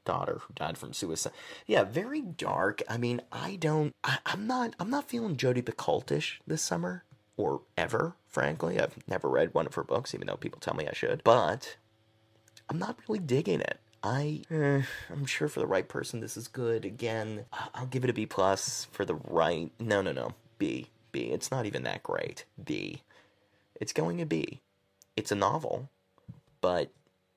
daughter 0.08 0.40
who 0.42 0.54
died 0.54 0.78
from 0.78 0.94
suicide. 0.94 1.34
Yeah, 1.68 1.84
very 1.84 2.22
dark. 2.22 2.82
I 2.90 2.98
mean, 2.98 3.22
I 3.32 3.58
don't, 3.58 3.94
I, 4.04 4.20
I'm 4.26 4.48
not, 4.48 4.74
I'm 4.80 4.90
not 4.90 5.10
feeling 5.10 5.36
Jodi 5.36 5.62
Picoultish 5.62 6.40
this 6.48 6.62
summer 6.62 7.04
or 7.36 7.62
ever, 7.78 8.16
frankly. 8.26 8.80
I've 8.80 8.98
never 9.08 9.30
read 9.30 9.54
one 9.54 9.68
of 9.68 9.76
her 9.76 9.84
books, 9.84 10.16
even 10.16 10.28
though 10.28 10.38
people 10.38 10.62
tell 10.62 10.74
me 10.76 10.88
I 10.88 10.94
should. 10.94 11.24
But 11.26 11.76
I'm 12.70 12.80
not 12.80 12.98
really 13.08 13.20
digging 13.20 13.60
it. 13.60 13.80
I, 14.02 14.44
eh, 14.50 14.84
I'm 15.12 15.26
sure 15.26 15.50
for 15.50 15.60
the 15.60 15.68
right 15.68 15.88
person, 15.88 16.22
this 16.22 16.38
is 16.38 16.48
good. 16.48 16.86
Again, 16.86 17.46
I'll 17.76 17.88
give 17.88 18.06
it 18.06 18.10
a 18.10 18.14
B 18.14 18.26
plus 18.26 18.88
for 18.92 19.04
the 19.04 19.16
right. 19.16 19.72
No, 19.78 20.02
no, 20.02 20.14
no. 20.14 20.34
B. 20.58 20.88
B. 21.12 21.26
It's 21.32 21.52
not 21.52 21.66
even 21.66 21.84
that 21.84 22.04
great. 22.04 22.46
B. 22.64 23.02
It's 23.80 23.94
going 23.94 24.22
a 24.22 24.26
B. 24.26 24.62
It's 25.16 25.32
a 25.32 25.36
novel, 25.36 25.90
but 26.62 26.92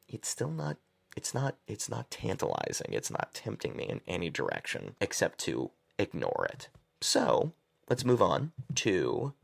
it's 0.09 0.29
still 0.29 0.51
not 0.51 0.77
it's 1.17 1.35
not 1.35 1.57
it's 1.67 1.89
not 1.89 2.11
tantalizing. 2.11 2.93
It's 2.93 3.11
not 3.11 3.35
tempting 3.35 3.77
me 3.77 3.85
in 3.85 4.01
any 4.07 4.31
direction 4.31 4.95
except 5.01 5.39
to 5.41 5.71
ignore 5.99 6.49
it. 6.53 6.69
So 7.01 7.53
let's 7.89 8.05
move 8.05 8.23
on 8.23 8.53
to 8.77 9.35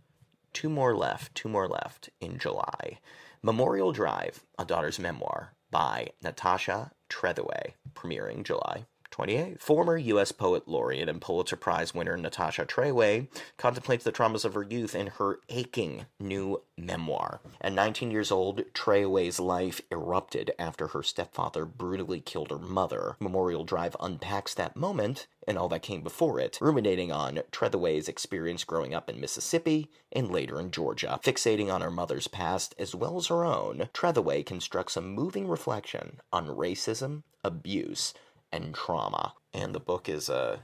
two 0.52 0.68
more 0.68 0.96
left, 0.96 1.34
two 1.34 1.48
more 1.48 1.68
left 1.68 2.10
in 2.20 2.38
July. 2.38 2.98
Memorial 3.42 3.92
Drive, 3.92 4.42
a 4.58 4.64
daughter's 4.64 4.98
memoir 4.98 5.52
by 5.70 6.08
Natasha 6.22 6.92
Trethewey, 7.10 7.72
premiering 7.94 8.42
July 8.42 8.86
28. 9.10 9.60
Former 9.60 9.96
U.S. 9.96 10.32
Poet 10.32 10.66
Laureate 10.66 11.08
and 11.08 11.20
Pulitzer 11.20 11.56
Prize 11.56 11.94
winner 11.94 12.16
Natasha 12.16 12.64
Trethewey 12.64 13.28
contemplates 13.56 14.04
the 14.04 14.12
traumas 14.12 14.44
of 14.44 14.54
her 14.54 14.62
youth 14.62 14.94
in 14.94 15.08
her 15.08 15.40
aching 15.48 16.06
new 16.20 16.62
memoir. 16.76 17.40
At 17.60 17.72
19 17.72 18.10
years 18.10 18.30
old, 18.30 18.62
Trethewey's 18.74 19.40
life 19.40 19.80
erupted 19.90 20.52
after 20.58 20.88
her 20.88 21.02
stepfather 21.02 21.64
brutally 21.64 22.20
killed 22.20 22.50
her 22.50 22.58
mother. 22.58 23.16
Memorial 23.20 23.64
Drive 23.64 23.96
unpacks 24.00 24.54
that 24.54 24.76
moment 24.76 25.26
and 25.46 25.56
all 25.56 25.68
that 25.68 25.82
came 25.82 26.02
before 26.02 26.40
it, 26.40 26.58
ruminating 26.60 27.12
on 27.12 27.40
Trethewey's 27.52 28.08
experience 28.08 28.64
growing 28.64 28.94
up 28.94 29.08
in 29.08 29.20
Mississippi 29.20 29.90
and 30.12 30.30
later 30.30 30.60
in 30.60 30.70
Georgia. 30.70 31.20
Fixating 31.22 31.72
on 31.72 31.80
her 31.80 31.90
mother's 31.90 32.28
past 32.28 32.74
as 32.78 32.94
well 32.94 33.16
as 33.16 33.28
her 33.28 33.44
own, 33.44 33.88
Trethewey 33.94 34.44
constructs 34.44 34.96
a 34.96 35.00
moving 35.00 35.46
reflection 35.46 36.20
on 36.32 36.48
racism, 36.48 37.22
abuse, 37.44 38.12
and 38.52 38.74
trauma. 38.74 39.34
And 39.52 39.74
the 39.74 39.80
book 39.80 40.08
is 40.08 40.28
a 40.28 40.60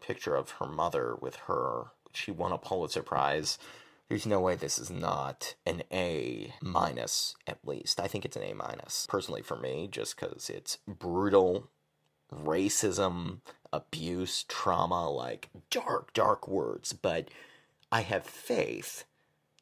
picture 0.00 0.36
of 0.36 0.50
her 0.52 0.66
mother 0.66 1.16
with 1.20 1.36
her. 1.46 1.92
She 2.12 2.30
won 2.30 2.52
a 2.52 2.58
Pulitzer 2.58 3.02
Prize. 3.02 3.58
There's 4.08 4.26
no 4.26 4.40
way 4.40 4.54
this 4.54 4.78
is 4.78 4.90
not 4.90 5.54
an 5.64 5.82
A 5.90 6.52
minus, 6.60 7.34
at 7.46 7.66
least. 7.66 7.98
I 7.98 8.06
think 8.06 8.24
it's 8.24 8.36
an 8.36 8.42
A 8.42 8.52
minus, 8.52 9.06
personally 9.08 9.42
for 9.42 9.56
me, 9.56 9.88
just 9.90 10.16
because 10.18 10.50
it's 10.50 10.78
brutal 10.86 11.70
racism, 12.32 13.40
abuse, 13.72 14.44
trauma, 14.48 15.10
like 15.10 15.48
dark, 15.70 16.12
dark 16.12 16.46
words. 16.46 16.92
But 16.92 17.28
I 17.90 18.02
have 18.02 18.24
faith 18.24 19.04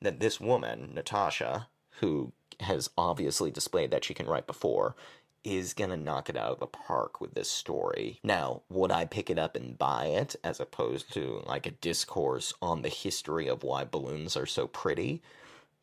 that 0.01 0.21
this 0.21 0.41
woman, 0.41 0.93
Natasha, 0.95 1.69
who 2.01 2.33
has 2.61 2.91
obviously 2.99 3.51
displayed 3.51 3.91
that 3.91 4.05
she 4.05 4.15
can 4.15 4.27
write 4.27 4.47
before, 4.47 4.97
is 5.45 5.75
gonna 5.75 5.97
knock 5.97 6.29
it 6.29 6.37
out 6.37 6.53
of 6.53 6.61
the 6.61 6.67
park 6.67 7.21
with 7.21 7.35
this 7.35 7.51
story. 7.51 8.21
Now, 8.23 8.63
would 8.69 8.91
I 8.91 9.05
pick 9.05 9.31
it 9.31 9.39
up 9.39 9.57
and 9.57 9.79
buy 9.79 10.07
it 10.07 10.37
as 10.45 10.61
opposed 10.61 11.13
to 11.15 11.43
like 11.47 11.67
a 11.67 11.73
discourse 11.73 12.55
on 12.63 12.83
the 12.83 12.89
history 12.89 13.49
of 13.49 13.63
why 13.63 13.85
balloons 13.85 14.37
are 14.37 14.47
so 14.47 14.67
pretty? 14.67 15.23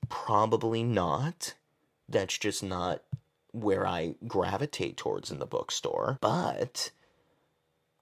Probably 0.07 0.84
not. 0.84 1.53
That's 2.07 2.38
just 2.38 2.64
not 2.64 3.03
where 3.51 3.86
I 3.86 4.16
gravitate 4.28 4.97
towards 4.97 5.32
in 5.32 5.39
the 5.39 5.45
bookstore. 5.45 6.18
But 6.22 6.91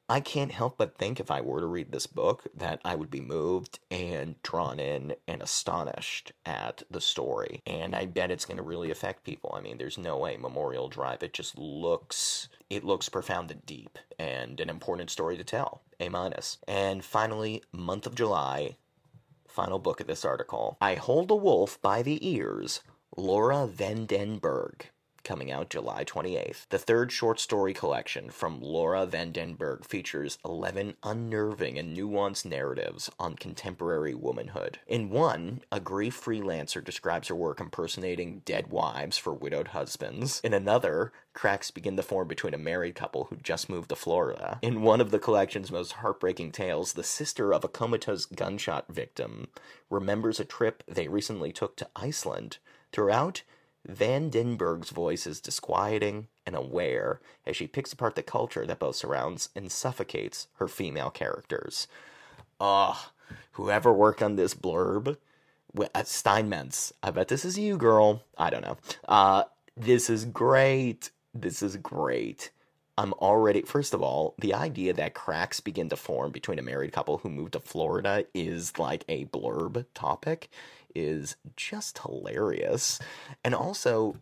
I 0.10 0.22
can't 0.22 0.54
help 0.54 0.78
but 0.78 0.98
think 0.98 1.20
if 1.20 1.30
I 1.30 1.42
were 1.42 1.60
to 1.60 1.66
read 1.66 1.92
this 1.92 2.08
book 2.08 2.48
that 2.56 2.80
I 2.86 2.96
would 2.96 3.12
be 3.12 3.20
moved 3.20 3.80
and 3.92 4.42
drawn 4.42 4.80
in 4.80 5.16
and 5.28 5.42
astonished 5.42 6.32
at 6.46 6.84
the 6.90 7.02
story. 7.02 7.62
And 7.66 7.94
I 7.94 8.06
bet 8.06 8.32
it's 8.32 8.46
going 8.46 8.56
to 8.56 8.64
really 8.64 8.90
affect 8.90 9.26
people. 9.26 9.54
I 9.54 9.60
mean, 9.60 9.78
there's 9.78 9.98
no 9.98 10.18
way 10.18 10.38
Memorial 10.38 10.88
Drive, 10.88 11.24
it 11.24 11.34
just 11.34 11.58
looks 11.58 12.48
it 12.70 12.86
looks 12.86 13.10
profound 13.10 13.52
and 13.52 13.66
deep 13.66 13.98
and 14.18 14.60
an 14.62 14.70
important 14.70 15.10
story 15.10 15.36
to 15.38 15.44
tell. 15.44 15.82
A 16.00 16.08
minus. 16.08 16.58
And 16.68 17.04
finally, 17.04 17.64
month 17.74 18.06
of 18.06 18.16
July, 18.16 18.78
final 19.48 19.80
book 19.80 20.00
of 20.00 20.08
this 20.08 20.24
article. 20.24 20.78
I 20.80 20.96
Hold 20.96 21.32
a 21.32 21.36
Wolf 21.36 21.82
by 21.82 22.02
the 22.02 22.26
Ears, 22.30 22.82
Laura 23.18 23.68
Van 23.68 24.06
Den 24.06 24.38
Berg 24.38 24.90
coming 25.28 25.52
out 25.52 25.70
July 25.70 26.06
28th. 26.06 26.68
The 26.70 26.80
third 26.80 27.12
short 27.12 27.40
story 27.42 27.74
collection 27.74 28.30
from 28.30 28.62
Laura 28.62 29.06
Van 29.06 29.34
Den 29.34 29.56
Berg 29.56 29.86
features 29.86 30.38
11 30.46 30.96
unnerving 31.04 31.78
and 31.78 31.96
nuanced 31.96 32.46
narratives 32.46 33.12
on 33.20 33.36
contemporary 33.36 34.16
womanhood. 34.16 34.80
In 34.88 35.10
one, 35.10 35.62
a 35.70 35.82
grief 35.82 36.20
freelancer 36.20 36.82
describes 36.82 37.28
her 37.28 37.36
work 37.36 37.60
impersonating 37.60 38.42
dead 38.46 38.68
wives 38.68 39.18
for 39.18 39.34
widowed 39.34 39.68
husbands. 39.70 40.40
In 40.46 40.54
another, 40.54 41.12
cracks 41.34 41.72
begin 41.72 41.98
to 41.98 42.04
form 42.04 42.30
between 42.30 42.54
a 42.54 42.58
married 42.58 42.96
couple 42.96 43.26
who 43.26 43.36
just 43.36 43.70
moved 43.70 43.90
to 43.90 43.96
Florida. 43.98 44.60
In 44.62 44.82
one 44.82 45.02
of 45.02 45.12
the 45.12 45.20
collection's 45.20 45.72
most 45.72 45.92
heartbreaking 45.92 46.54
tales, 46.54 46.94
the 46.94 47.04
sister 47.04 47.54
of 47.54 47.66
a 47.66 47.70
comatose 47.70 48.26
gunshot 48.26 48.86
victim 48.88 49.50
remembers 49.90 50.40
a 50.40 50.46
trip 50.46 50.84
they 50.88 51.10
recently 51.10 51.52
took 51.52 51.76
to 51.76 51.90
Iceland. 51.98 52.60
Throughout, 52.94 53.44
Van 53.86 54.30
Den 54.30 54.58
Berg's 54.58 54.90
voice 54.90 55.26
is 55.26 55.40
disquieting 55.40 56.28
and 56.46 56.56
aware 56.56 57.22
as 57.46 57.56
she 57.56 57.68
picks 57.68 57.94
apart 57.94 58.16
the 58.16 58.24
culture 58.24 58.66
that 58.66 58.80
both 58.80 58.96
surrounds 58.96 59.50
and 59.56 59.72
suffocates 59.72 60.48
her 60.56 60.68
female 60.68 61.10
characters. 61.10 61.88
Ugh, 62.60 62.98
whoever 63.54 63.94
worked 63.94 64.22
on 64.22 64.36
this 64.36 64.54
blurb, 64.54 65.18
at 65.94 66.08
Steinmetz, 66.08 66.94
I 67.04 67.12
bet 67.12 67.28
this 67.28 67.46
is 67.46 67.58
you, 67.58 67.78
girl. 67.78 68.24
I 68.38 68.50
don't 68.50 68.64
know. 68.64 68.78
Uh, 69.08 69.44
this 69.76 70.10
is 70.10 70.26
great. 70.26 71.12
This 71.34 71.62
is 71.62 71.78
great. 71.78 72.52
I'm 72.98 73.14
already, 73.14 73.62
first 73.62 73.94
of 73.94 74.02
all, 74.02 74.34
the 74.40 74.56
idea 74.56 74.92
that 74.94 75.14
cracks 75.14 75.60
begin 75.60 75.88
to 75.90 75.96
form 75.96 76.32
between 76.32 76.58
a 76.58 76.64
married 76.64 76.94
couple 76.94 77.20
who 77.20 77.30
moved 77.30 77.54
to 77.54 77.60
Florida 77.60 78.26
is 78.34 78.80
like 78.80 79.06
a 79.08 79.26
blurb 79.26 79.86
topic 79.94 80.50
is 80.96 81.36
just 81.56 82.00
hilarious. 82.00 83.00
And 83.44 83.54
also, 83.56 84.18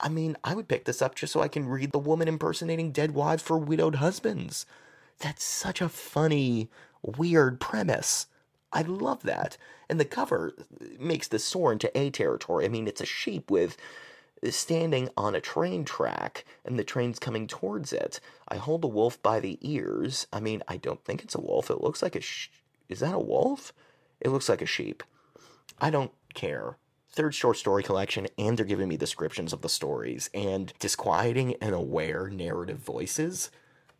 I 0.00 0.08
mean, 0.08 0.36
I 0.44 0.54
would 0.54 0.68
pick 0.68 0.84
this 0.84 1.02
up 1.02 1.14
just 1.14 1.32
so 1.32 1.40
I 1.40 1.48
can 1.48 1.66
read 1.66 1.92
the 1.92 1.98
woman 1.98 2.28
impersonating 2.28 2.92
dead 2.92 3.12
wives 3.12 3.42
for 3.42 3.58
widowed 3.58 3.96
husbands. 3.96 4.66
That's 5.18 5.44
such 5.44 5.80
a 5.80 5.88
funny, 5.88 6.68
weird 7.02 7.60
premise. 7.60 8.26
I 8.72 8.82
love 8.82 9.22
that. 9.22 9.56
And 9.88 10.00
the 10.00 10.04
cover 10.04 10.54
makes 10.98 11.28
this 11.28 11.44
soar 11.44 11.72
into 11.72 11.96
A 11.96 12.10
territory. 12.10 12.64
I 12.64 12.68
mean, 12.68 12.88
it's 12.88 13.00
a 13.00 13.06
sheep 13.06 13.50
with 13.50 13.76
standing 14.50 15.08
on 15.16 15.34
a 15.34 15.40
train 15.40 15.84
track 15.84 16.44
and 16.64 16.78
the 16.78 16.84
train's 16.84 17.18
coming 17.18 17.46
towards 17.46 17.92
it. 17.92 18.18
I 18.48 18.56
hold 18.56 18.82
a 18.84 18.88
wolf 18.88 19.22
by 19.22 19.38
the 19.38 19.58
ears. 19.60 20.26
I 20.32 20.40
mean, 20.40 20.62
I 20.66 20.78
don't 20.78 21.04
think 21.04 21.22
it's 21.22 21.34
a 21.36 21.40
wolf. 21.40 21.70
It 21.70 21.80
looks 21.80 22.02
like 22.02 22.16
a 22.16 22.20
sh- 22.20 22.50
Is 22.88 23.00
that 23.00 23.14
a 23.14 23.20
wolf? 23.20 23.72
It 24.20 24.30
looks 24.30 24.48
like 24.48 24.62
a 24.62 24.66
sheep. 24.66 25.02
I 25.82 25.90
don't 25.90 26.12
care. 26.32 26.78
Third 27.10 27.34
short 27.34 27.56
story 27.56 27.82
collection, 27.82 28.28
and 28.38 28.56
they're 28.56 28.64
giving 28.64 28.88
me 28.88 28.96
descriptions 28.96 29.52
of 29.52 29.62
the 29.62 29.68
stories 29.68 30.30
and 30.32 30.72
disquieting 30.78 31.56
and 31.60 31.74
aware 31.74 32.30
narrative 32.30 32.78
voices. 32.78 33.50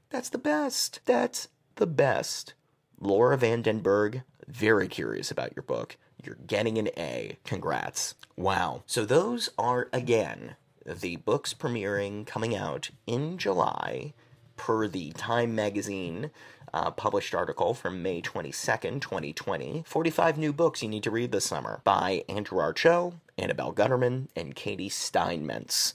That's 0.08 0.28
the 0.28 0.38
best. 0.38 1.00
That's 1.06 1.48
the 1.74 1.88
best. 1.88 2.54
Laura 3.00 3.36
Van 3.36 3.62
Den 3.62 3.80
Berg, 3.80 4.22
very 4.46 4.86
curious 4.86 5.32
about 5.32 5.56
your 5.56 5.64
book. 5.64 5.96
You're 6.24 6.38
getting 6.46 6.78
an 6.78 6.88
A. 6.96 7.38
Congrats. 7.44 8.14
Wow. 8.36 8.84
So, 8.86 9.04
those 9.04 9.50
are, 9.58 9.88
again, 9.92 10.54
the 10.86 11.16
books 11.16 11.52
premiering 11.52 12.24
coming 12.24 12.54
out 12.54 12.90
in 13.08 13.38
July 13.38 14.14
per 14.54 14.86
the 14.86 15.10
Time 15.12 15.56
Magazine 15.56 16.30
uh, 16.74 16.90
published 16.90 17.34
article 17.34 17.74
from 17.74 18.02
May 18.02 18.22
22nd, 18.22 19.00
2020 19.00 19.84
45 19.86 20.38
new 20.38 20.52
books 20.52 20.82
you 20.82 20.88
need 20.88 21.02
to 21.02 21.10
read 21.10 21.32
this 21.32 21.44
summer 21.44 21.80
by 21.84 22.24
Andrew 22.28 22.58
Archo, 22.58 23.14
Annabel 23.36 23.72
Gutterman, 23.72 24.28
and 24.34 24.54
Katy 24.54 24.88
Steinmetz. 24.88 25.94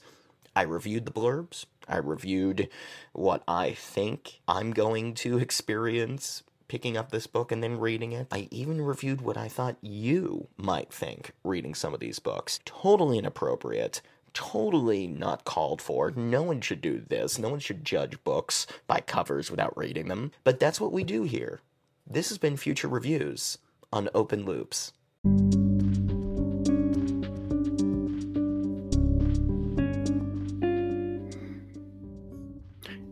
I 0.54 0.62
reviewed 0.62 1.06
the 1.06 1.12
blurbs. 1.12 1.66
I 1.88 1.98
reviewed 1.98 2.68
what 3.12 3.42
I 3.48 3.72
think 3.72 4.40
I'm 4.46 4.72
going 4.72 5.14
to 5.14 5.38
experience 5.38 6.42
picking 6.68 6.96
up 6.96 7.10
this 7.10 7.26
book 7.26 7.50
and 7.50 7.62
then 7.62 7.80
reading 7.80 8.12
it. 8.12 8.28
I 8.30 8.46
even 8.50 8.82
reviewed 8.82 9.22
what 9.22 9.36
I 9.36 9.48
thought 9.48 9.76
you 9.80 10.48
might 10.56 10.92
think 10.92 11.32
reading 11.42 11.74
some 11.74 11.94
of 11.94 12.00
these 12.00 12.18
books. 12.18 12.60
Totally 12.64 13.18
inappropriate, 13.18 14.02
totally 14.38 15.08
not 15.08 15.44
called 15.44 15.82
for. 15.82 16.12
No 16.12 16.44
one 16.44 16.60
should 16.60 16.80
do 16.80 17.02
this. 17.08 17.40
No 17.40 17.48
one 17.48 17.58
should 17.58 17.84
judge 17.84 18.22
books 18.22 18.68
by 18.86 19.00
covers 19.00 19.50
without 19.50 19.76
reading 19.76 20.06
them. 20.06 20.30
But 20.44 20.60
that's 20.60 20.80
what 20.80 20.92
we 20.92 21.02
do 21.02 21.24
here. 21.24 21.60
This 22.06 22.28
has 22.28 22.38
been 22.38 22.56
Future 22.56 22.86
Reviews 22.86 23.58
on 23.92 24.08
Open 24.14 24.44
Loops. 24.44 24.92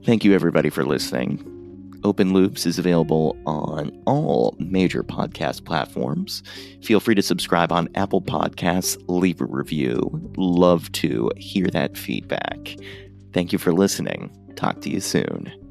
Thank 0.04 0.24
you, 0.24 0.32
everybody, 0.32 0.70
for 0.70 0.84
listening. 0.84 1.55
Open 2.06 2.32
Loops 2.32 2.66
is 2.66 2.78
available 2.78 3.36
on 3.46 3.90
all 4.06 4.54
major 4.60 5.02
podcast 5.02 5.64
platforms. 5.64 6.40
Feel 6.80 7.00
free 7.00 7.16
to 7.16 7.20
subscribe 7.20 7.72
on 7.72 7.88
Apple 7.96 8.22
Podcasts, 8.22 8.96
leave 9.08 9.40
a 9.40 9.44
review. 9.44 9.98
Love 10.36 10.92
to 10.92 11.32
hear 11.36 11.66
that 11.66 11.98
feedback. 11.98 12.76
Thank 13.32 13.52
you 13.52 13.58
for 13.58 13.72
listening. 13.72 14.30
Talk 14.54 14.82
to 14.82 14.88
you 14.88 15.00
soon. 15.00 15.65